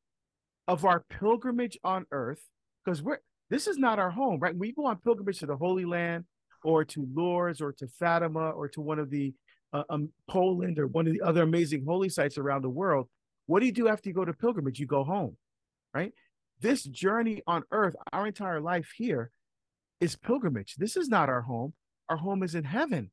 [0.68, 2.42] of our pilgrimage on earth?
[2.84, 3.18] Because we're
[3.50, 4.56] this is not our home, right?
[4.56, 6.24] We go on pilgrimage to the Holy Land
[6.64, 9.34] or to Lourdes or to Fatima or to one of the
[9.72, 13.08] uh, um, Poland or one of the other amazing holy sites around the world,
[13.46, 14.80] what do you do after you go to pilgrimage?
[14.80, 15.36] You go home,
[15.92, 16.12] right?
[16.60, 19.30] This journey on earth, our entire life here
[20.00, 20.74] is pilgrimage.
[20.76, 21.72] This is not our home.
[22.08, 23.10] Our home is in heaven.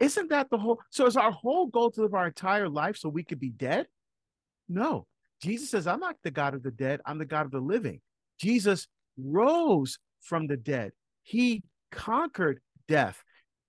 [0.00, 0.80] Isn't that the whole?
[0.90, 3.86] So is our whole goal to live our entire life so we could be dead?
[4.68, 5.06] No.
[5.42, 8.00] Jesus says, I'm not the God of the dead, I'm the God of the living.
[8.40, 10.92] Jesus rose from the dead.
[11.22, 13.22] He conquered death.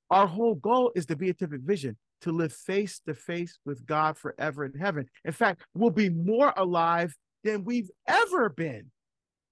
[0.09, 4.65] Our whole goal is the beatific vision to live face to face with God forever
[4.65, 5.05] in heaven.
[5.23, 8.91] In fact, we'll be more alive than we've ever been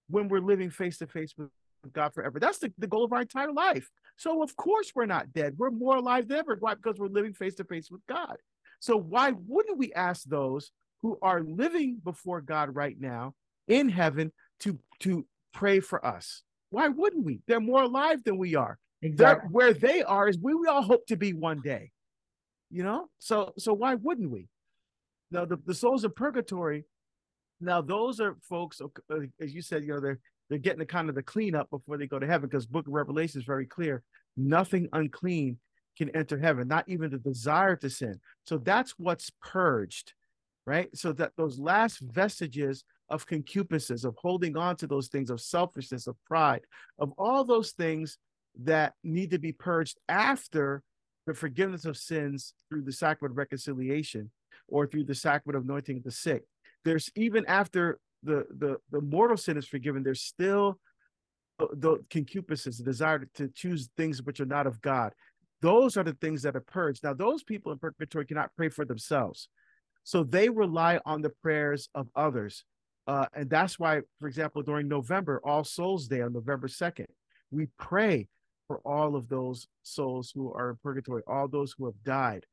[0.10, 1.50] when we're living face to face with
[1.94, 2.40] God forever.
[2.40, 3.90] That's the, the goal of our entire life.
[4.18, 5.56] So, of course, we're not dead.
[5.58, 6.58] We're more alive than ever.
[6.60, 6.76] Why?
[6.76, 8.38] Because we're living face to face with God.
[8.80, 10.72] So, why wouldn't we ask those
[11.02, 13.34] who are living before God right now
[13.68, 16.44] in heaven to, to pray for us?
[16.70, 17.42] Why wouldn't we?
[17.48, 18.78] They're more alive than we are.
[19.02, 19.50] Exactly.
[19.52, 21.92] where they are is where we all hope to be one day.
[22.70, 23.10] You know?
[23.20, 24.48] So so why wouldn't we?
[25.32, 26.86] Now the, the souls of purgatory,
[27.62, 31.10] now those are folks, uh, as you said, you know, they're they're getting the kind
[31.10, 34.04] of the cleanup before they go to heaven because book of revelation is very clear.
[34.36, 35.58] Nothing unclean
[35.98, 38.20] can enter heaven not even the desire to sin.
[38.46, 40.14] So that's what's purged
[40.68, 40.90] right?
[40.96, 46.06] So that those last vestiges of concupiscence of holding on to those things of selfishness
[46.08, 46.62] of pride
[47.00, 48.18] of all those things
[48.64, 50.84] that need to be purged after
[51.26, 54.30] the forgiveness of sins through the sacrament of reconciliation
[54.68, 56.44] or through the sacrament of anointing the sick.
[56.84, 60.80] There's even after the the the mortal sin is forgiven, there's still
[61.60, 65.14] the, the concupiscence, the desire to choose things which are not of God.
[65.62, 67.04] Those are the things that are purged.
[67.04, 69.50] Now, those people in purgatory cannot pray for themselves,
[70.04, 72.64] so they rely on the prayers of others.
[73.08, 77.06] Uh, and that's why, for example, during November, All Souls Day on November 2nd,
[77.52, 78.28] we pray
[78.68, 82.46] for all of those souls who are in purgatory, all those who have died,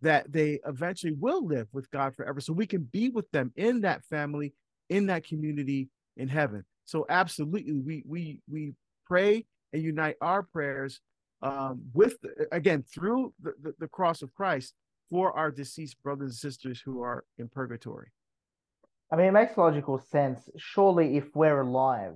[0.00, 2.40] that they eventually will live with God forever.
[2.40, 4.54] So we can be with them in that family,
[4.88, 6.64] in that community in heaven.
[6.84, 8.74] So absolutely, we we we
[9.06, 11.00] pray and unite our prayers
[11.42, 12.16] um, with
[12.52, 14.74] again through the, the, the cross of Christ
[15.10, 18.08] for our deceased brothers and sisters who are in purgatory.
[19.12, 20.48] I mean, it makes logical sense.
[20.56, 22.14] Surely, if we're alive,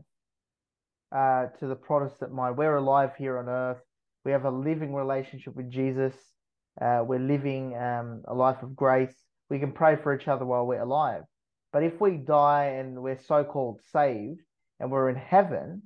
[1.12, 2.56] uh, to the Protestant mind.
[2.56, 3.82] We're alive here on earth.
[4.24, 6.14] We have a living relationship with Jesus.
[6.80, 9.14] Uh, we're living um, a life of grace.
[9.48, 11.22] We can pray for each other while we're alive.
[11.72, 14.40] But if we die and we're so called saved
[14.78, 15.82] and we're in heaven,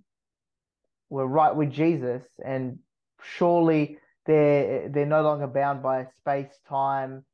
[1.11, 2.79] we're right with Jesus, and
[3.23, 7.25] surely they're they're no longer bound by space, time,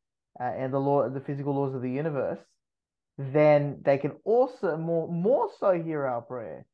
[0.41, 2.41] uh, and the law, the physical laws of the universe.
[3.19, 6.67] Then they can also more more so hear our prayer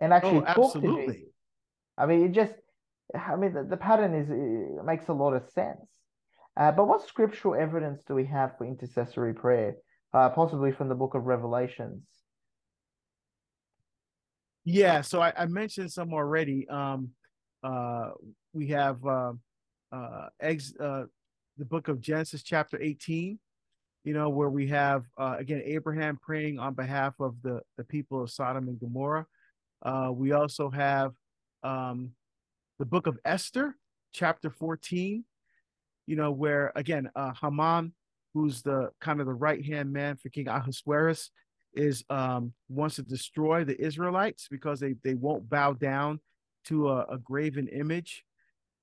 [0.00, 1.22] and actually oh, talk to Jesus.
[1.96, 2.52] I mean, it just,
[3.14, 5.86] I mean, the, the pattern is it makes a lot of sense.
[6.58, 9.76] Uh, but what scriptural evidence do we have for intercessory prayer?
[10.12, 12.02] Uh, possibly from the book of Revelations.
[14.64, 16.68] Yeah, so I, I mentioned some already.
[16.68, 17.10] Um,
[17.62, 18.10] uh,
[18.52, 19.32] we have uh,
[19.92, 21.04] uh, ex, uh,
[21.58, 23.38] the book of Genesis, chapter 18,
[24.04, 28.30] you know, where we have, again, Abraham praying on behalf of the, the people of
[28.30, 29.26] Sodom and Gomorrah.
[30.12, 31.12] We also have
[31.62, 32.10] um,
[32.78, 33.76] the book of Esther,
[34.12, 35.24] chapter 14,
[36.08, 37.92] you know, where again, uh, Haman,
[38.32, 41.30] who's the kind of the right hand man for King Ahasuerus,
[41.74, 46.18] is um, wants to destroy the Israelites because they, they won't bow down
[46.64, 48.24] to a, a graven image.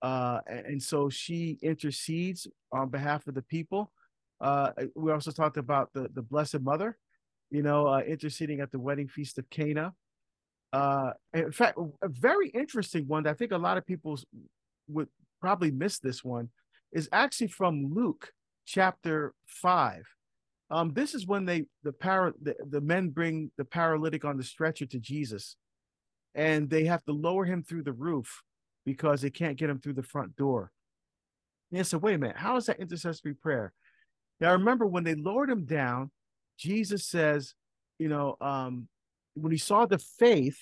[0.04, 3.92] Uh, and so she intercedes on behalf of the people.
[4.40, 6.96] Uh, we also talked about the, the Blessed Mother,
[7.50, 9.96] you know, uh, interceding at the wedding feast of Cana.
[10.72, 14.20] Uh, in fact, a very interesting one that I think a lot of people
[14.90, 15.08] would
[15.42, 16.50] probably miss this one
[16.96, 18.32] is actually from Luke
[18.66, 20.08] chapter five.
[20.72, 24.44] Um, this is when they the para the, the men bring the paralytic on the
[24.44, 25.58] stretcher to Jesus,
[26.34, 28.42] and they have to lower him through the roof
[28.86, 30.72] because they can't get him through the front door.
[31.72, 33.74] And so, wait a minute, how is that intercessory prayer?
[34.40, 36.12] Now, remember when they lowered him down,
[36.58, 37.54] Jesus says,
[38.00, 38.88] you know, um,
[39.36, 40.60] when he saw the faith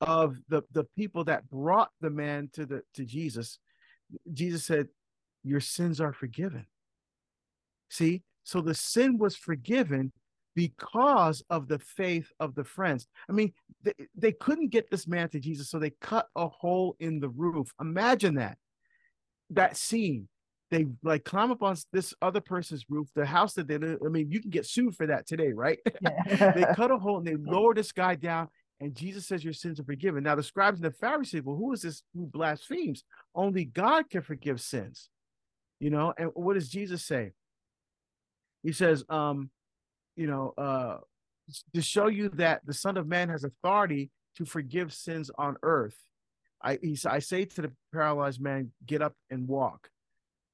[0.00, 3.58] of the the people that brought the man to the to Jesus,
[4.32, 4.88] Jesus said,
[5.42, 6.66] "Your sins are forgiven."
[7.88, 10.12] See, so the sin was forgiven
[10.54, 13.06] because of the faith of the friends.
[13.28, 16.96] I mean, they, they couldn't get this man to Jesus, so they cut a hole
[16.98, 17.72] in the roof.
[17.80, 18.58] Imagine that
[19.50, 20.28] that scene
[20.70, 23.98] they like climb up on this other person's roof, the house that they live.
[24.04, 25.78] I mean, you can get sued for that today, right?
[26.00, 26.52] Yeah.
[26.52, 28.48] they cut a hole and they lower this guy down
[28.78, 30.22] And Jesus says your sins are forgiven.
[30.24, 33.02] Now the scribes and the Pharisees well, who is this who blasphemes?
[33.34, 35.10] Only God can forgive sins.
[35.80, 37.32] You know, and what does Jesus say?
[38.62, 39.50] He says, um,
[40.14, 40.98] you know, uh,
[41.74, 45.96] to show you that the Son of Man has authority to forgive sins on earth.
[46.62, 49.88] I he, I say to the paralyzed man, get up and walk.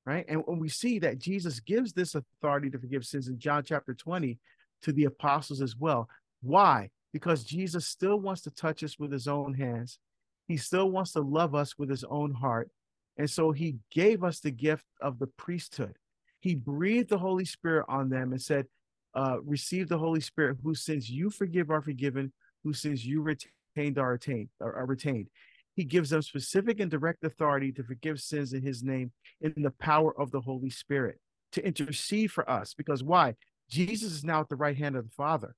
[0.04, 0.24] Right.
[0.28, 3.92] And when we see that Jesus gives this authority to forgive sins in John chapter
[3.92, 4.38] 20
[4.82, 6.08] to the apostles as well.
[6.42, 6.90] Why?
[7.12, 9.98] Because Jesus still wants to touch us with his own hands.
[10.46, 12.70] He still wants to love us with his own heart.
[13.18, 15.96] And so he gave us the gift of the priesthood.
[16.40, 18.66] He breathed the Holy Spirit on them and said,
[19.14, 23.98] uh, Receive the Holy Spirit, whose sins you forgive are forgiven, whose sins you retained
[23.98, 24.48] are retained.
[24.60, 25.28] Are, are retained.
[25.74, 29.70] He gives them specific and direct authority to forgive sins in his name in the
[29.72, 31.18] power of the Holy Spirit
[31.52, 32.74] to intercede for us.
[32.74, 33.34] Because why?
[33.68, 35.54] Jesus is now at the right hand of the Father,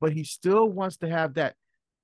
[0.00, 1.54] but he still wants to have that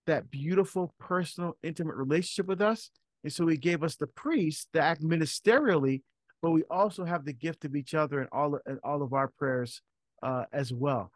[0.06, 2.90] that beautiful, personal, intimate relationship with us.
[3.24, 6.02] And so he gave us the priest to act ministerially,
[6.40, 9.28] but we also have the gift of each other in all in all of our
[9.28, 9.80] prayers
[10.22, 11.12] uh, as well.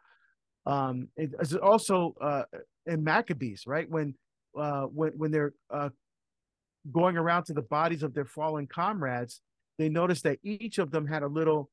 [0.65, 2.43] Um, it's also uh,
[2.85, 3.89] in Maccabees, right?
[3.89, 4.15] When
[4.57, 5.89] uh, when when they're uh,
[6.91, 9.41] going around to the bodies of their fallen comrades,
[9.77, 11.69] they noticed that each of them had a little,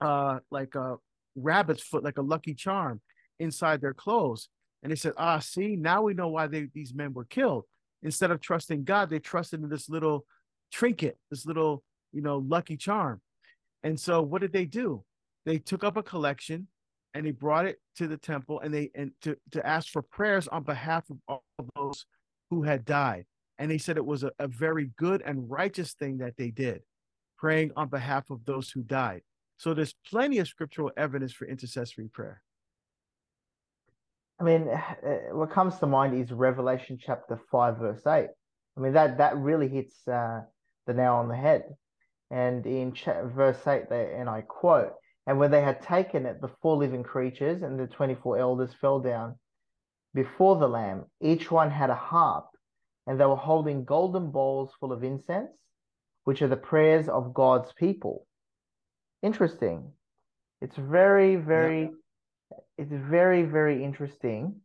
[0.00, 0.96] uh, like a
[1.36, 3.00] rabbit's foot, like a lucky charm,
[3.38, 4.48] inside their clothes.
[4.82, 7.64] And they said, "Ah, see, now we know why they, these men were killed.
[8.02, 10.24] Instead of trusting God, they trusted in this little
[10.72, 11.82] trinket, this little,
[12.12, 13.20] you know, lucky charm."
[13.82, 15.04] And so, what did they do?
[15.46, 16.68] They took up a collection
[17.14, 20.48] and they brought it to the temple and they and to, to ask for prayers
[20.48, 22.06] on behalf of all of those
[22.50, 23.24] who had died.
[23.58, 26.82] And they said it was a, a very good and righteous thing that they did,
[27.36, 29.22] praying on behalf of those who died.
[29.56, 32.42] So there's plenty of scriptural evidence for intercessory prayer.
[34.40, 38.28] I mean, uh, what comes to mind is Revelation chapter 5, verse 8.
[38.76, 40.42] I mean, that, that really hits uh,
[40.86, 41.64] the nail on the head.
[42.30, 42.94] And in
[43.34, 44.92] verse 8, they, and I quote,
[45.26, 49.00] And when they had taken it, the four living creatures and the 24 elders fell
[49.00, 49.36] down
[50.14, 51.06] before the Lamb.
[51.20, 52.46] Each one had a harp
[53.08, 55.50] and they were holding golden bowls full of incense,
[56.24, 58.26] which are the prayers of God's people.
[59.22, 59.92] Interesting.
[60.60, 61.88] It's very, very, yeah.
[62.78, 64.60] It's very, very interesting.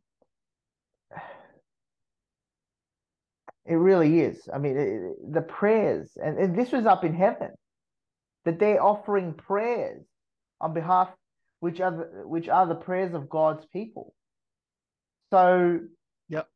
[3.65, 4.47] It really is.
[4.53, 7.51] I mean, it, the prayers, and, and this was up in heaven,
[8.45, 10.05] that they're offering prayers
[10.59, 11.09] on behalf,
[11.61, 14.13] which are the, which are the prayers of God's people.
[15.31, 15.79] So,
[16.27, 16.47] yep,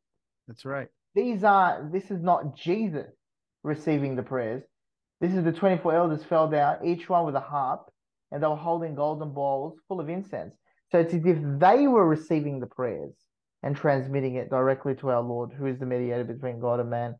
[0.46, 0.88] that's right.
[1.14, 3.10] These are this is not Jesus
[3.64, 4.62] receiving the prayers.
[5.20, 7.90] This is the 24 elders fell down, each one with a harp,
[8.30, 10.54] and they were holding golden bowls full of incense.
[10.90, 13.14] So it's as if they were receiving the prayers
[13.62, 17.16] and transmitting it directly to our Lord, who is the mediator between God and man.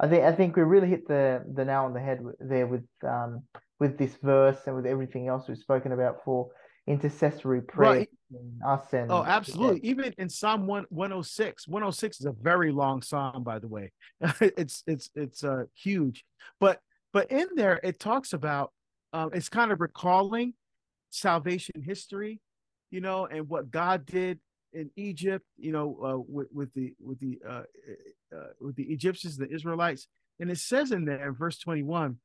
[0.00, 2.86] I think I think we really hit the the nail on the head there with
[3.02, 3.42] um
[3.80, 6.48] with this verse and with everything else we've spoken about for
[6.86, 8.08] intercessory prayer right.
[8.66, 9.90] us and oh absolutely yeah.
[9.90, 13.92] even in psalm 1 106 106 is a very long psalm by the way
[14.40, 16.24] it's it's it's uh huge
[16.60, 16.80] but
[17.12, 18.72] but in there it talks about
[19.12, 20.54] um it's kind of recalling
[21.10, 22.40] salvation history
[22.90, 24.38] you know and what god did
[24.72, 27.62] in egypt you know uh with, with the with the uh,
[28.34, 30.08] uh with the egyptians the israelites
[30.40, 32.18] and it says in there in verse 21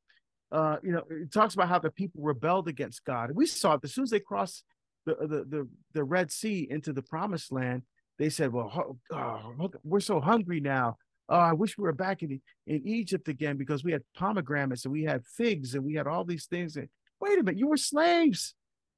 [0.54, 3.32] uh, you know, it talks about how the people rebelled against God.
[3.34, 4.64] We saw it as soon as they crossed
[5.06, 7.82] the the the, the Red Sea into the Promised Land.
[8.20, 10.98] They said, "Well, oh, we're so hungry now.
[11.28, 14.92] Oh, I wish we were back in in Egypt again because we had pomegranates and
[14.92, 16.88] we had figs and we had all these things." And
[17.20, 18.54] wait a minute, you were slaves.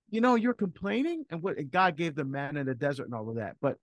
[0.10, 3.14] You know, you're complaining, and what and God gave them man in the desert and
[3.14, 3.56] all of that.
[3.62, 3.78] But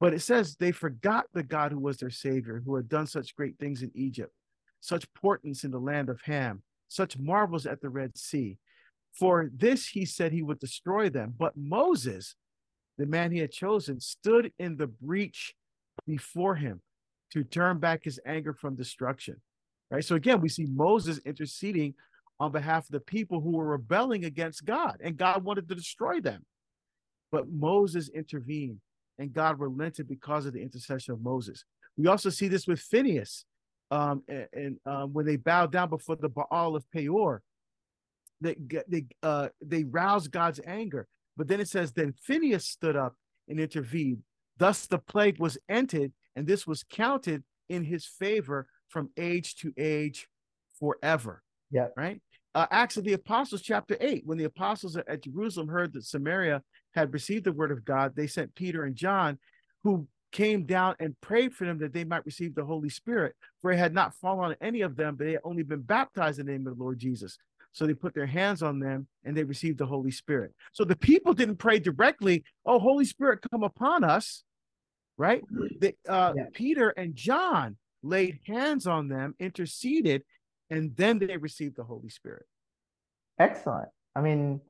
[0.00, 3.36] but it says they forgot the God who was their savior, who had done such
[3.36, 4.32] great things in Egypt,
[4.80, 8.58] such portents in the land of Ham such marvels at the Red Sea.
[9.12, 11.34] For this he said he would destroy them.
[11.38, 12.34] But Moses,
[12.96, 15.54] the man he had chosen, stood in the breach
[16.06, 16.80] before him
[17.32, 19.36] to turn back his anger from destruction.
[19.90, 20.04] Right.
[20.04, 21.94] So again, we see Moses interceding
[22.40, 26.20] on behalf of the people who were rebelling against God, and God wanted to destroy
[26.20, 26.44] them.
[27.32, 28.80] But Moses intervened,
[29.18, 31.64] and God relented because of the intercession of Moses.
[31.96, 33.44] We also see this with Phineas
[33.90, 37.42] um, and, and um, when they bowed down before the Baal of Peor,
[38.40, 41.08] they they uh, they roused God's anger.
[41.36, 43.14] But then it says, then Phineas stood up
[43.48, 44.22] and intervened.
[44.56, 49.72] Thus the plague was ended, and this was counted in his favor from age to
[49.76, 50.28] age
[50.78, 51.42] forever.
[51.70, 51.88] Yeah.
[51.96, 52.20] Right.
[52.54, 54.22] Uh, Acts of the Apostles, chapter 8.
[54.26, 56.62] When the apostles at Jerusalem heard that Samaria
[56.94, 59.38] had received the word of God, they sent Peter and John,
[59.84, 63.70] who came down and prayed for them that they might receive the Holy Spirit, for
[63.70, 66.46] it had not fallen on any of them, but they had only been baptized in
[66.46, 67.38] the name of the Lord Jesus.
[67.72, 70.52] So they put their hands on them and they received the Holy Spirit.
[70.72, 74.42] So the people didn't pray directly, Oh, Holy Spirit, come upon us,
[75.16, 75.42] right?
[75.78, 76.44] They, uh, yeah.
[76.52, 80.22] Peter and John laid hands on them, interceded,
[80.70, 82.46] and then they received the Holy Spirit.
[83.38, 83.88] Excellent.
[84.14, 84.60] I mean,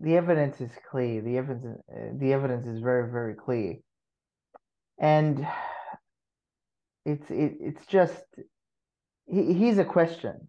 [0.00, 1.20] the evidence is clear.
[1.20, 1.80] The evidence,
[2.20, 3.76] the evidence is very, very clear,
[4.98, 5.46] and
[7.04, 8.24] it's it, it's just.
[9.26, 10.48] Here's a question: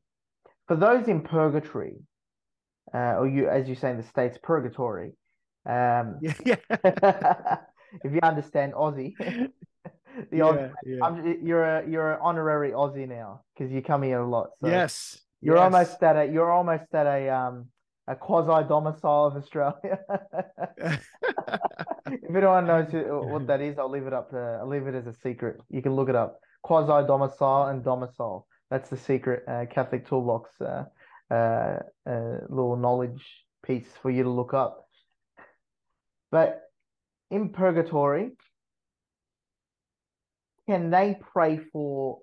[0.67, 1.97] for those in purgatory,
[2.93, 5.11] uh, or you, as you say in the states, purgatory.
[5.65, 6.55] Um, yeah.
[8.03, 9.13] if you understand Aussie,
[10.31, 11.33] the yeah, Aussie, yeah.
[11.41, 14.49] you're a you're an honorary Aussie now because you come here a lot.
[14.61, 15.63] So yes, you're yes.
[15.63, 17.67] almost at a you're almost at a um
[18.07, 19.99] a quasi domicile of Australia.
[22.07, 25.07] if anyone knows what that is, I'll leave it up to I'll leave it as
[25.07, 25.57] a secret.
[25.69, 26.39] You can look it up.
[26.63, 28.47] Quasi domicile and domicile.
[28.69, 30.85] That's the secret uh, Catholic toolbox uh,
[31.31, 33.23] uh, uh, little knowledge
[33.63, 34.87] piece for you to look up.
[36.31, 36.61] But
[37.31, 38.31] in purgatory,
[40.69, 42.19] can they pray for?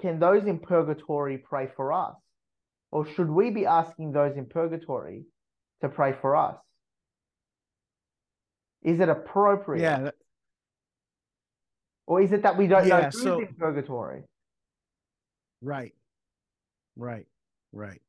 [0.00, 2.14] Can those in purgatory pray for us,
[2.90, 5.24] or should we be asking those in purgatory
[5.80, 6.56] to pray for us?
[8.82, 9.82] Is it appropriate?
[9.82, 10.10] Yeah.
[12.06, 14.22] Or is it that we don't yeah, know who's so, in purgatory?
[15.62, 15.94] Right.
[16.96, 17.26] Right.
[17.72, 18.02] Right.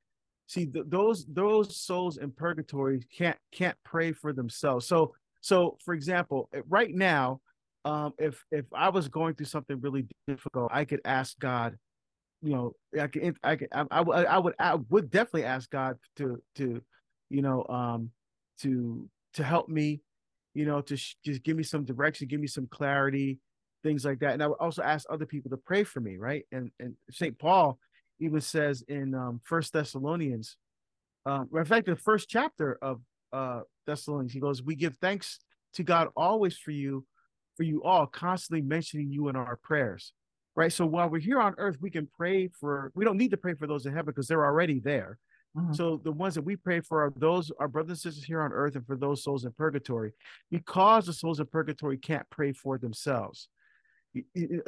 [0.47, 4.88] See, th- those those souls in purgatory can't can't pray for themselves.
[4.88, 7.39] So so for example, eh, right now,
[7.86, 11.78] um, if if I was going through something really difficult, I could ask God,
[12.42, 15.98] you know, I could I could I, I, I would I would definitely ask God
[16.18, 16.82] to to
[17.30, 18.12] you know um
[18.62, 20.02] to to help me,
[20.54, 23.40] you know, to sh- just give me some direction, give me some clarity,
[23.84, 24.34] things like that.
[24.34, 26.46] And I would also ask other people to pray for me, right?
[26.52, 27.38] And and St.
[27.38, 27.80] Paul
[28.20, 30.56] even says in um First Thessalonians,
[31.26, 33.02] um, in fact, the first chapter of
[33.34, 35.40] uh Thessalonians, he goes, "We give thanks
[35.74, 37.06] to God always for you,
[37.56, 40.14] for you all, constantly mentioning you in our prayers."
[40.56, 40.72] Right.
[40.72, 42.91] So while we're here on earth, we can pray for.
[42.95, 45.18] We don't need to pray for those in heaven because they're already there.
[45.58, 45.74] Mm-hmm.
[45.74, 48.51] So the ones that we pray for are those our brothers and sisters here on
[48.51, 50.14] earth, and for those souls in purgatory,
[50.51, 53.49] because the souls in purgatory can't pray for themselves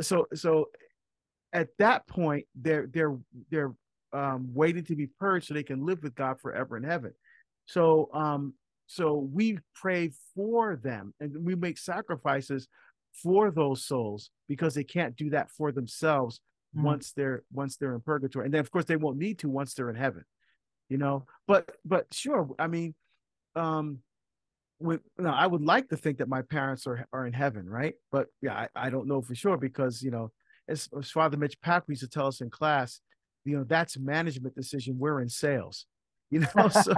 [0.02, 0.70] so so
[1.54, 3.18] at that point they're they're
[3.50, 3.74] they're
[4.14, 7.14] um, waiting to be purged so they can live with God forever in heaven.
[7.66, 8.54] So um
[8.88, 12.68] so we pray for them and we make sacrifices
[13.12, 16.40] for those souls because they can't do that for themselves
[16.76, 16.84] mm.
[16.84, 19.74] once they're once they're in purgatory and then of course they won't need to once
[19.74, 20.24] they're in heaven
[20.90, 22.94] you know but but sure i mean
[23.56, 24.00] um
[24.80, 27.96] with no, I would like to think that my parents are are in heaven, right?
[28.12, 30.32] But yeah, I, I don't know for sure because you know,
[30.68, 33.00] as, as Father Mitch Pacwa used to tell us in class,
[33.46, 34.98] you know, that's management decision.
[35.00, 35.86] We're in sales,
[36.36, 36.70] you know.
[36.70, 36.94] So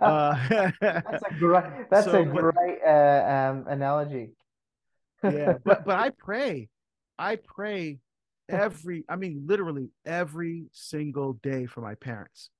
[0.00, 4.32] uh, that's a great that's so, a great uh, um, analogy.
[5.22, 6.68] yeah, but but I pray,
[7.18, 7.98] I pray
[8.48, 12.50] every, I mean, literally every single day for my parents.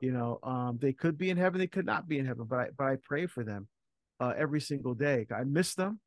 [0.00, 2.58] You know, um, they could be in heaven, they could not be in heaven, but
[2.58, 3.68] I but I pray for them
[4.18, 5.26] uh, every single day.
[5.30, 6.00] I miss them.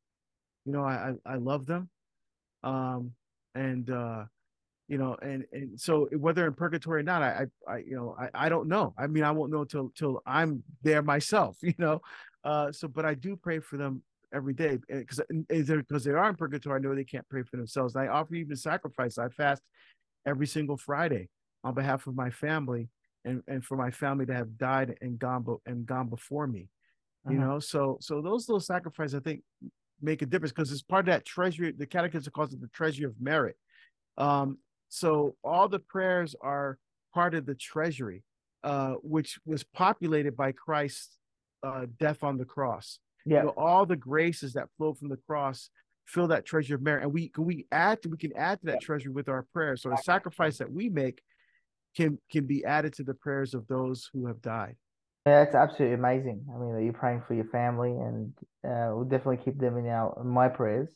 [0.64, 1.90] You know, I, I, I love them.
[2.64, 3.12] Um,
[3.54, 4.24] and, uh,
[4.88, 8.46] you know, and, and so whether in purgatory or not, I, I, you know, I,
[8.46, 8.94] I don't know.
[8.98, 12.00] I mean, I won't know till, till I'm there myself, you know?
[12.44, 14.02] Uh, so, but I do pray for them
[14.34, 17.94] every day because because they are in purgatory, I know they can't pray for themselves.
[17.94, 19.16] And I offer even sacrifice.
[19.16, 19.62] I fast
[20.26, 21.28] every single Friday
[21.62, 22.90] on behalf of my family
[23.24, 26.68] and, and for my family to have died and gone and gone before me
[27.28, 27.46] you uh-huh.
[27.46, 29.42] know so so those little sacrifices i think
[30.02, 33.04] make a difference because it's part of that treasury the catechism calls it the treasury
[33.04, 33.56] of merit
[34.18, 34.58] um
[34.88, 36.78] so all the prayers are
[37.12, 38.22] part of the treasury
[38.62, 41.18] uh which was populated by christ's
[41.64, 42.98] uh death on the cross.
[43.26, 43.38] Yeah.
[43.38, 45.70] you know, all the graces that flow from the cross
[46.06, 48.66] fill that treasure of merit and we can we add to, we can add to
[48.66, 49.82] that treasury with our prayers.
[49.82, 51.22] So the sacrifice that we make
[51.96, 54.76] can can be added to the prayers of those who have died.
[55.26, 56.44] Yeah, it's absolutely amazing.
[56.54, 60.14] I mean, you're praying for your family, and uh, we'll definitely keep them in our
[60.20, 60.94] in my prayers.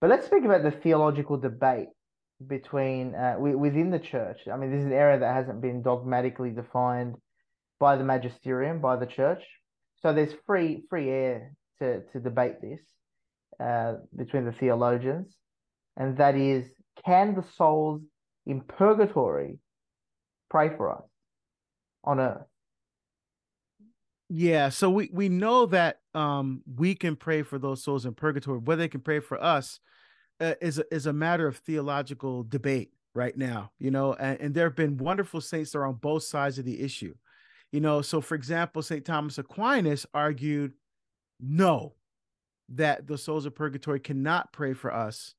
[0.00, 1.88] But let's speak about the theological debate
[2.46, 4.40] between uh, within the church.
[4.52, 7.16] I mean, this is an area that hasn't been dogmatically defined
[7.80, 9.42] by the magisterium, by the church.
[10.02, 12.80] So there's free free air to to debate this
[13.60, 15.34] uh, between the theologians,
[15.96, 16.64] and that is,
[17.04, 18.02] can the souls
[18.46, 19.58] in purgatory
[20.48, 21.04] pray for us
[22.04, 22.46] on earth?
[24.28, 28.58] Yeah, so we we know that um we can pray for those souls in purgatory.
[28.58, 29.80] Whether they can pray for us
[30.40, 33.70] uh, is a, is a matter of theological debate right now.
[33.78, 36.64] You know, and, and there have been wonderful saints that are on both sides of
[36.64, 37.14] the issue.
[37.72, 39.04] You know, so for example, St.
[39.04, 40.72] Thomas Aquinas argued
[41.40, 41.94] no,
[42.70, 45.34] that the souls of purgatory cannot pray for us,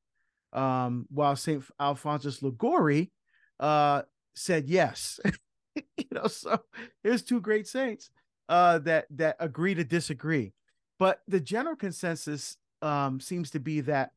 [0.54, 1.64] um, while St.
[1.80, 3.12] Alphonsus Liguori
[3.60, 4.04] uh,
[4.36, 5.20] said yes.
[5.76, 6.60] you know, so
[7.04, 8.10] here's two great saints
[8.48, 10.54] uh, that that agree to disagree.
[10.98, 14.12] But the general consensus um, seems to be that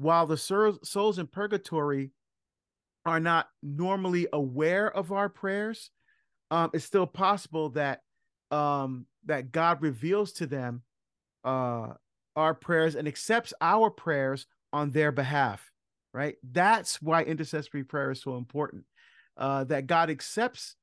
[0.00, 2.10] while the souls in purgatory
[3.04, 5.90] are not normally aware of our prayers,
[6.50, 8.00] um, it's still possible that
[8.50, 10.82] um, that God reveals to them
[11.44, 11.88] uh,
[12.34, 15.70] our prayers and accepts our prayers on their behalf.
[16.14, 16.36] Right.
[16.50, 18.84] That's why intercessory prayer is so important.
[19.36, 20.76] Uh, that God accepts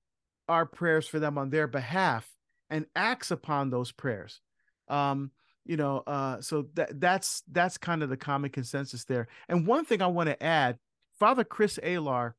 [0.48, 2.30] our prayers for them on their behalf
[2.70, 4.42] and acts upon those prayers.
[4.88, 5.32] Um,
[5.68, 9.28] you know, uh, so that that's that's kind of the common consensus there.
[9.50, 10.80] And one thing I want to add,
[11.20, 12.34] Father Chris Alar,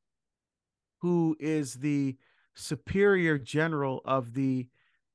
[1.01, 2.17] who is the
[2.55, 4.67] superior general of the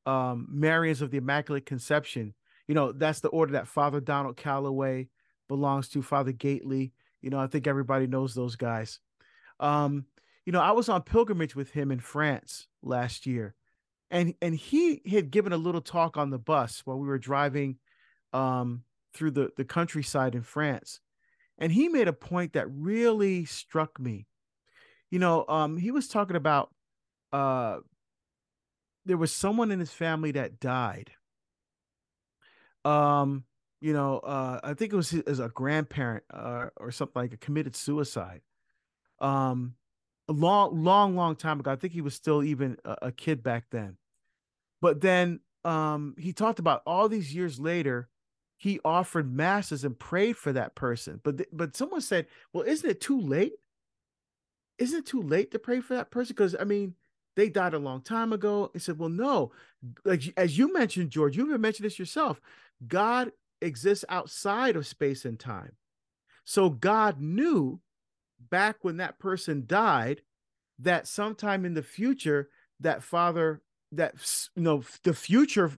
[0.05, 2.33] um, Marians of the Immaculate Conception.
[2.67, 5.09] You know, that's the order that Father Donald Calloway
[5.47, 6.91] belongs to, Father Gaitley.
[7.21, 8.99] You know, I think everybody knows those guys.
[9.59, 10.05] Um,
[10.45, 13.55] you know, I was on pilgrimage with him in France last year,
[14.11, 17.77] and and he had given a little talk on the bus while we were driving
[18.33, 20.99] um, through the the countryside in France,
[21.57, 24.27] and he made a point that really struck me.
[25.11, 26.73] You know, um, he was talking about
[27.31, 27.77] uh,
[29.05, 31.11] there was someone in his family that died.
[32.85, 33.45] Um,
[33.81, 37.33] you know, uh, I think it was his, as a grandparent uh, or something like
[37.33, 38.41] a committed suicide.
[39.19, 39.75] Um,
[40.29, 41.71] a long, long, long time ago.
[41.71, 43.97] I think he was still even a, a kid back then.
[44.81, 48.09] But then um, he talked about all these years later,
[48.63, 51.19] he offered masses and prayed for that person.
[51.21, 53.55] But th- but someone said, "Well, isn't it too late?
[54.77, 56.33] Isn't it too late to pray for that person?
[56.33, 56.95] Because I mean,
[57.35, 59.51] they died a long time ago." He said, "Well, no.
[60.05, 62.39] Like as you mentioned, George, you even mentioned this yourself.
[62.87, 65.73] God exists outside of space and time.
[66.45, 67.81] So God knew
[68.49, 70.21] back when that person died
[70.79, 72.47] that sometime in the future
[72.79, 73.61] that father
[73.91, 74.15] that
[74.55, 75.69] you know the future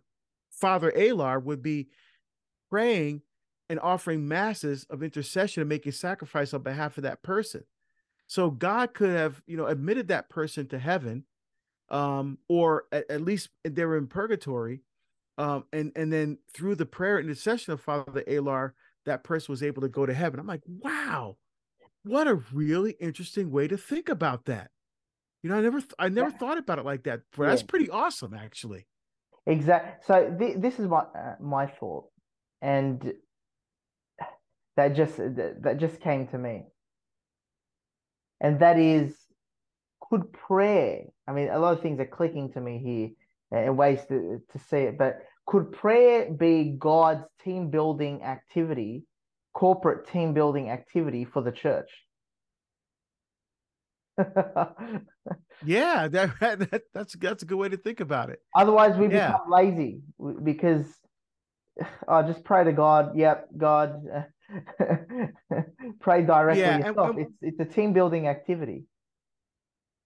[0.51, 1.87] father alar would be
[2.75, 3.21] praying
[3.69, 7.63] and offering masses of intercession and making sacrifice on behalf of that person
[8.27, 11.23] so god could have you know admitted that person to heaven
[11.89, 14.81] um or at, at least they were in purgatory
[15.37, 18.71] um and and then through the prayer and intercession of father alar
[19.05, 21.35] that person was able to go to heaven i'm like wow
[22.05, 24.69] what a really interesting way to think about that.
[25.41, 26.37] You know, I never, th- I never yeah.
[26.37, 27.21] thought about it like that.
[27.35, 27.49] But yeah.
[27.49, 28.87] that's pretty awesome, actually.
[29.47, 29.93] Exactly.
[30.05, 32.05] So th- this is my uh, my thought,
[32.61, 33.13] and
[34.77, 36.63] that just that just came to me,
[38.41, 39.15] and that is,
[40.09, 41.03] could prayer?
[41.27, 43.15] I mean, a lot of things are clicking to me
[43.51, 49.05] here in ways to to see it, but could prayer be God's team building activity
[49.55, 51.89] corporate team building activity for the church.
[55.65, 58.39] yeah, that, that, that's that's a good way to think about it.
[58.53, 59.31] Otherwise, we yeah.
[59.31, 60.01] become lazy
[60.43, 60.85] because
[61.81, 63.17] I oh, just pray to God.
[63.17, 64.03] Yep, God,
[65.99, 67.09] pray directly yeah, yourself.
[67.09, 68.85] And, and, it's it's a team building activity,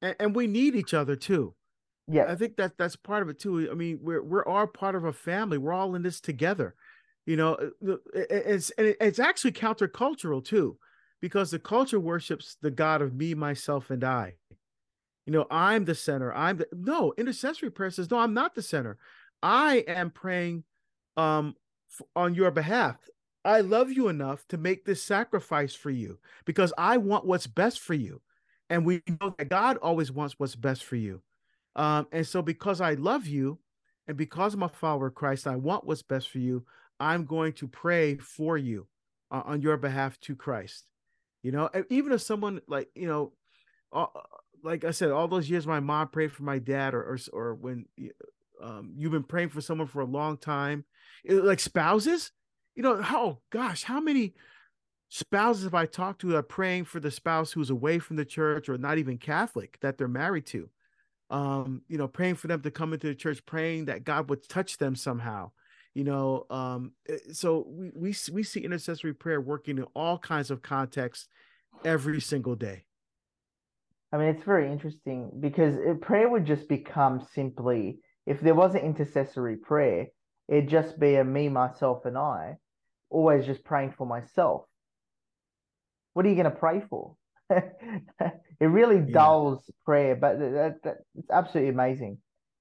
[0.02, 1.56] and, and we need each other too.
[2.08, 3.70] Yeah, I think that that's part of it too.
[3.72, 5.58] I mean, we're we're all part of a family.
[5.58, 6.76] We're all in this together
[7.30, 7.54] you know
[7.88, 10.78] uh, it's it's actually countercultural too
[11.22, 14.34] because the culture worships the god of me myself and i
[15.28, 18.64] you know i'm the center i'm the no intercessory prayer says no i'm not the
[18.64, 18.98] center
[19.44, 20.64] i am praying
[21.20, 21.56] um
[22.16, 22.98] on your behalf.
[23.46, 27.80] I love you enough to make this sacrifice for you because i want what's best
[27.80, 28.22] for you.
[28.70, 31.22] And we know that god always wants what's best for you.
[31.76, 33.60] Um and so because i love you
[34.08, 36.66] and because i'm a follower of christ i want what's best for you
[37.00, 38.88] I'm going to pray for you
[39.32, 40.86] uh, on your behalf to Christ.
[41.44, 43.32] You know, even if someone like, you know,
[43.94, 44.08] uh,
[44.62, 47.56] like I said, all those years my mom prayed for my dad, or or, or
[47.56, 47.86] when
[48.62, 50.86] um, you've been praying for someone for a long time,
[51.24, 52.32] it, like spouses,
[52.76, 54.34] you know, oh gosh, how many
[55.10, 58.26] spouses have I talked to that are praying for the spouse who's away from the
[58.26, 60.70] church or not even Catholic that they're married to?
[61.30, 64.48] Um, you know, praying for them to come into the church, praying that God would
[64.50, 65.52] touch them somehow
[65.94, 70.52] you know um eh, so we we we see intercessory prayer working in all kinds
[70.52, 71.28] of contexts
[71.84, 72.86] every single day.
[74.12, 78.00] I mean it's very interesting because it, prayer would just become simply
[78.30, 80.06] if there was an intercessory prayer,
[80.48, 82.58] it'd just be a me, myself, and I,
[83.10, 84.66] always just praying for myself.
[86.14, 87.16] What are you going to pray for?
[87.50, 87.64] it
[88.60, 89.14] really yeah.
[89.14, 92.20] dulls prayer, but that, that, it's absolutely amazing.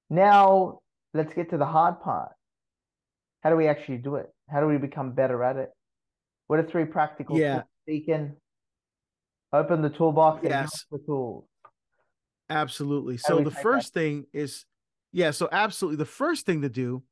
[0.09, 0.79] Now,
[1.13, 2.33] let's get to the hard part.
[3.43, 4.27] How do we actually do it?
[4.51, 5.69] How do we become better at it?
[6.47, 7.63] What are three practical yeah.
[7.87, 8.37] Deacon?
[9.53, 10.87] Open the toolbox yes.
[10.91, 11.45] the tools.
[12.49, 13.19] Absolutely.
[13.19, 14.01] So the first that?
[14.01, 14.65] thing is
[15.13, 17.03] yeah, so absolutely the first thing to do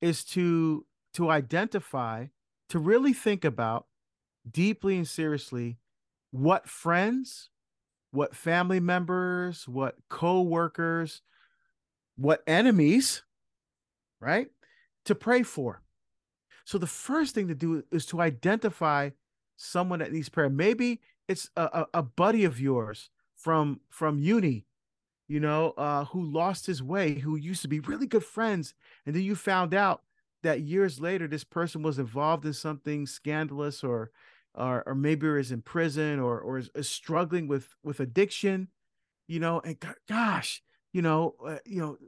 [0.00, 0.84] is to
[1.14, 2.26] to identify,
[2.70, 3.86] to really think about
[4.50, 5.78] deeply and seriously
[6.30, 7.50] what friends,
[8.10, 11.22] what family members, what co-workers,
[12.16, 13.22] what enemies,
[14.20, 14.48] right?
[15.06, 15.82] To pray for.
[16.64, 19.10] So the first thing to do is to identify
[19.56, 20.48] someone that needs prayer.
[20.48, 24.66] Maybe it's a, a, buddy of yours from from uni,
[25.32, 28.74] you know, uh, who lost his way, who used to be really good friends,
[29.06, 30.02] and then you found out
[30.42, 34.10] that years later this person was involved in something scandalous or
[34.54, 38.68] or, or maybe is in prison or or is, is struggling with with addiction,
[39.28, 39.76] you know, and
[40.08, 40.62] gosh,
[40.92, 41.98] you know, uh, you know,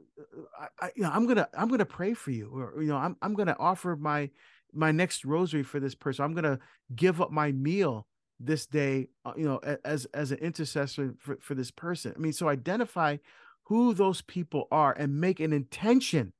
[0.59, 3.17] I, I, you know, I'm gonna I'm gonna pray for you, or you know, I'm
[3.21, 4.29] I'm gonna offer my
[4.73, 6.25] my next rosary for this person.
[6.25, 6.59] I'm gonna
[6.95, 8.07] give up my meal
[8.39, 12.13] this day, uh, you know, as as an intercessor for, for this person.
[12.15, 13.17] I mean, so identify
[13.63, 16.33] who those people are and make an intention,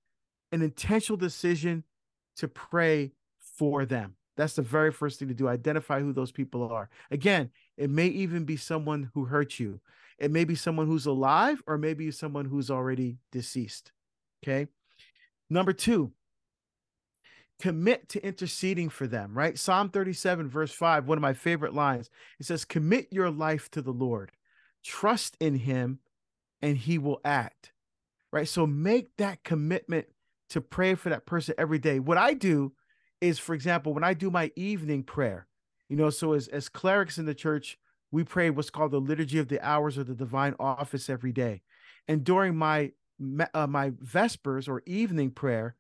[0.52, 1.84] an intentional decision
[2.38, 3.14] to pray
[3.58, 4.16] for them.
[4.38, 5.48] That's the very first thing to do.
[5.48, 6.90] Identify who those people are.
[7.10, 9.80] Again, it may even be someone who hurt you.
[10.20, 13.92] It may be someone who's alive or maybe someone who's already deceased.
[14.44, 14.68] Okay.
[15.50, 16.12] Number two,
[17.60, 19.58] commit to interceding for them, right?
[19.58, 22.10] Psalm 37, verse 5, one of my favorite lines.
[22.40, 24.32] It says, Commit your life to the Lord,
[24.84, 26.00] trust in him,
[26.62, 27.72] and he will act,
[28.32, 28.48] right?
[28.48, 30.08] So make that commitment
[30.50, 32.00] to pray for that person every day.
[32.00, 32.74] What I do
[33.22, 35.48] is, for example, when I do my evening prayer,
[35.90, 37.78] you know, so as, as clerics in the church,
[38.12, 41.62] we pray what's called the liturgy of the hours of the divine office every day.
[42.08, 42.92] And during my
[43.54, 45.76] uh, my vespers or evening prayer,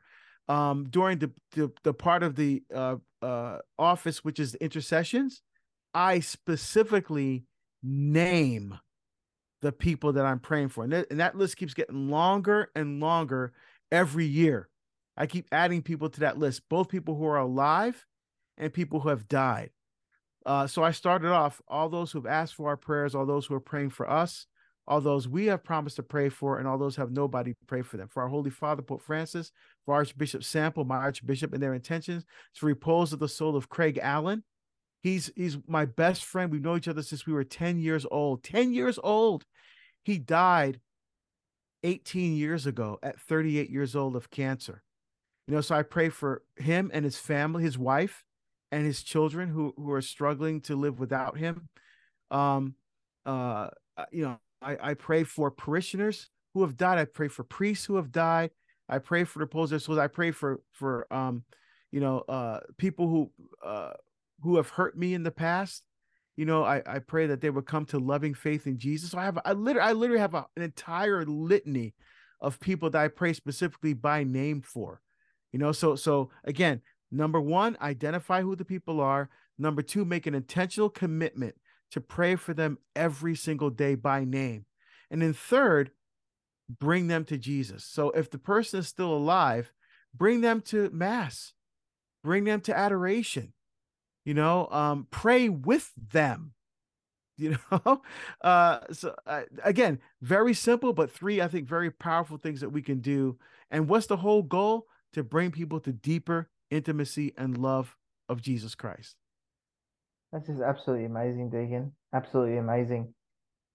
[0.47, 5.41] um, during the, the, the part of the uh, uh, office which is the intercessions,
[5.93, 7.45] I specifically
[7.81, 8.77] name
[9.61, 13.53] the people that I'm praying for, and, and that list keeps getting longer and longer
[13.91, 14.69] every year.
[15.17, 18.05] I keep adding people to that list, both people who are alive
[18.57, 19.71] and people who have died.
[20.45, 23.47] Uh, so I started off all those who have asked for our prayers, all those
[23.47, 24.45] who are praying for us,
[24.87, 27.97] all those we have promised to pray for, and all those have nobody pray for
[27.97, 28.07] them.
[28.07, 29.51] For our Holy Father, Pope Francis,
[29.85, 32.25] for Archbishop Sample, my Archbishop, and their intentions,
[32.55, 34.43] to repose of the soul of Craig Allen.
[35.01, 36.51] He's he's my best friend.
[36.51, 38.43] We've known each other since we were 10 years old.
[38.43, 39.45] 10 years old.
[40.03, 40.79] He died
[41.83, 44.81] 18 years ago at 38 years old of cancer.
[45.47, 48.23] You know, so I pray for him and his family, his wife,
[48.71, 51.69] and his children who who are struggling to live without him.
[52.31, 52.73] Um,
[53.25, 53.69] uh,
[54.11, 56.97] you know, I, I pray for parishioners who have died.
[56.97, 58.49] I pray for priests who have died.
[58.87, 59.85] I pray for the opposers.
[59.85, 59.97] souls.
[59.97, 61.43] I pray for for um,
[61.91, 63.31] you know, uh, people who
[63.63, 63.93] uh
[64.41, 65.83] who have hurt me in the past.
[66.35, 69.11] You know, I, I pray that they would come to loving faith in Jesus.
[69.11, 71.93] So I have I literally I literally have a, an entire litany
[72.41, 75.01] of people that I pray specifically by name for.
[75.53, 76.81] You know, so so again,
[77.11, 79.29] number one, identify who the people are.
[79.57, 81.55] Number two, make an intentional commitment
[81.91, 84.65] to pray for them every single day by name.
[85.09, 85.91] And then third,
[86.69, 87.83] bring them to Jesus.
[87.83, 89.71] So if the person is still alive,
[90.13, 91.53] bring them to mass,
[92.23, 93.53] bring them to adoration,
[94.23, 96.53] you know, um, pray with them,
[97.37, 98.01] you know.
[98.41, 102.81] Uh, so uh, again, very simple, but three, I think, very powerful things that we
[102.81, 103.37] can do.
[103.69, 104.87] And what's the whole goal?
[105.13, 107.95] To bring people to deeper intimacy and love
[108.27, 109.15] of Jesus Christ.
[110.33, 111.93] That's just absolutely amazing, Deacon.
[112.13, 113.13] Absolutely amazing.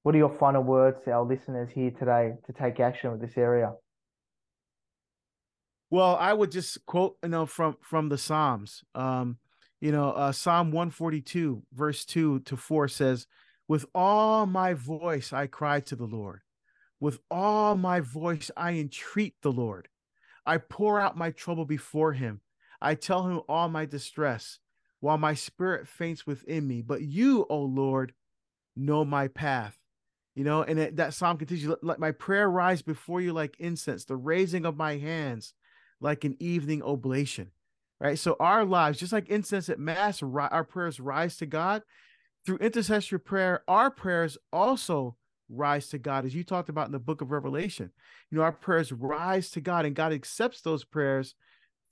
[0.02, 3.36] What are your final words to our listeners here today to take action with this
[3.36, 3.74] area?
[5.90, 8.82] Well, I would just quote, you know, from from the Psalms.
[8.94, 9.38] Um,
[9.80, 13.26] you know, uh, Psalm 142, verse 2 to 4 says,
[13.66, 16.42] With all my voice I cry to the Lord.
[17.00, 19.88] With all my voice I entreat the Lord.
[20.46, 22.40] I pour out my trouble before him.
[22.80, 24.58] I tell him all my distress
[25.00, 26.82] while my spirit faints within me.
[26.82, 28.12] But you, O Lord,
[28.76, 29.79] know my path.
[30.34, 34.04] You know, and it, that psalm continues, let my prayer rise before you like incense,
[34.04, 35.54] the raising of my hands
[36.00, 37.50] like an evening oblation.
[38.00, 38.18] Right.
[38.18, 41.82] So our lives, just like incense at mass, our prayers rise to God
[42.46, 43.62] through intercessory prayer.
[43.68, 45.16] Our prayers also
[45.50, 47.90] rise to God, as you talked about in the book of Revelation.
[48.30, 51.34] You know, our prayers rise to God, and God accepts those prayers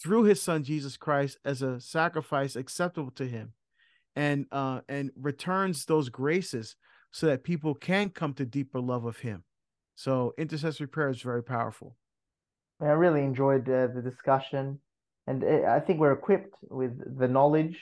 [0.00, 3.52] through his son Jesus Christ as a sacrifice acceptable to him
[4.16, 6.76] and uh and returns those graces
[7.10, 9.44] so that people can come to deeper love of him.
[9.94, 11.96] So intercessory prayer is very powerful.
[12.80, 14.78] I really enjoyed uh, the discussion
[15.28, 17.78] and I think we're equipped with the knowledge,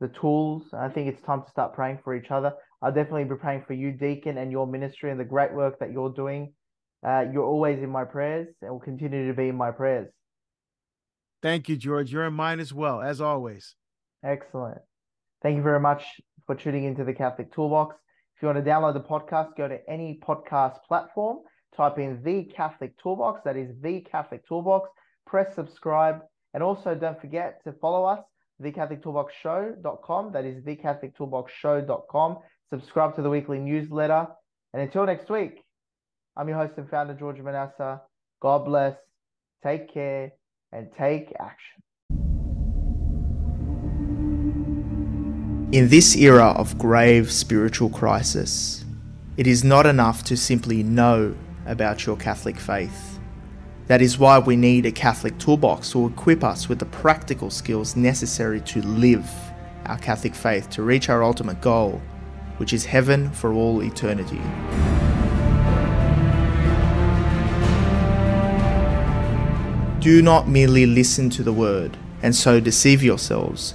[0.00, 0.62] the tools.
[0.72, 2.54] I think it's time to start praying for each other.
[2.80, 5.92] I'll definitely be praying for you, Deacon, and your ministry and the great work that
[5.92, 6.54] you're doing.
[7.06, 10.08] Uh, you're always in my prayers and will continue to be in my prayers.
[11.42, 12.10] Thank you, George.
[12.12, 13.74] You're in mine as well, as always.
[14.24, 14.78] Excellent.
[15.42, 16.04] Thank you very much
[16.46, 17.94] for tuning into the Catholic Toolbox.
[18.40, 21.40] If you want to download the podcast, go to any podcast platform,
[21.76, 23.42] type in the Catholic Toolbox.
[23.44, 24.88] That is the Catholic Toolbox.
[25.26, 26.22] Press subscribe.
[26.54, 28.24] And also don't forget to follow us,
[28.62, 30.32] thecatholictoolboxshow.com.
[30.32, 32.38] That is thecatholictoolboxshow.com.
[32.70, 34.26] Subscribe to the weekly newsletter.
[34.72, 35.62] And until next week,
[36.34, 38.00] I'm your host and founder, George Manassa.
[38.40, 38.96] God bless.
[39.62, 40.32] Take care
[40.72, 41.82] and take action.
[45.72, 48.84] In this era of grave spiritual crisis,
[49.36, 53.20] it is not enough to simply know about your Catholic faith.
[53.86, 57.94] That is why we need a Catholic toolbox to equip us with the practical skills
[57.94, 59.30] necessary to live
[59.86, 62.02] our Catholic faith to reach our ultimate goal,
[62.56, 64.40] which is heaven for all eternity.
[70.00, 73.74] Do not merely listen to the word and so deceive yourselves.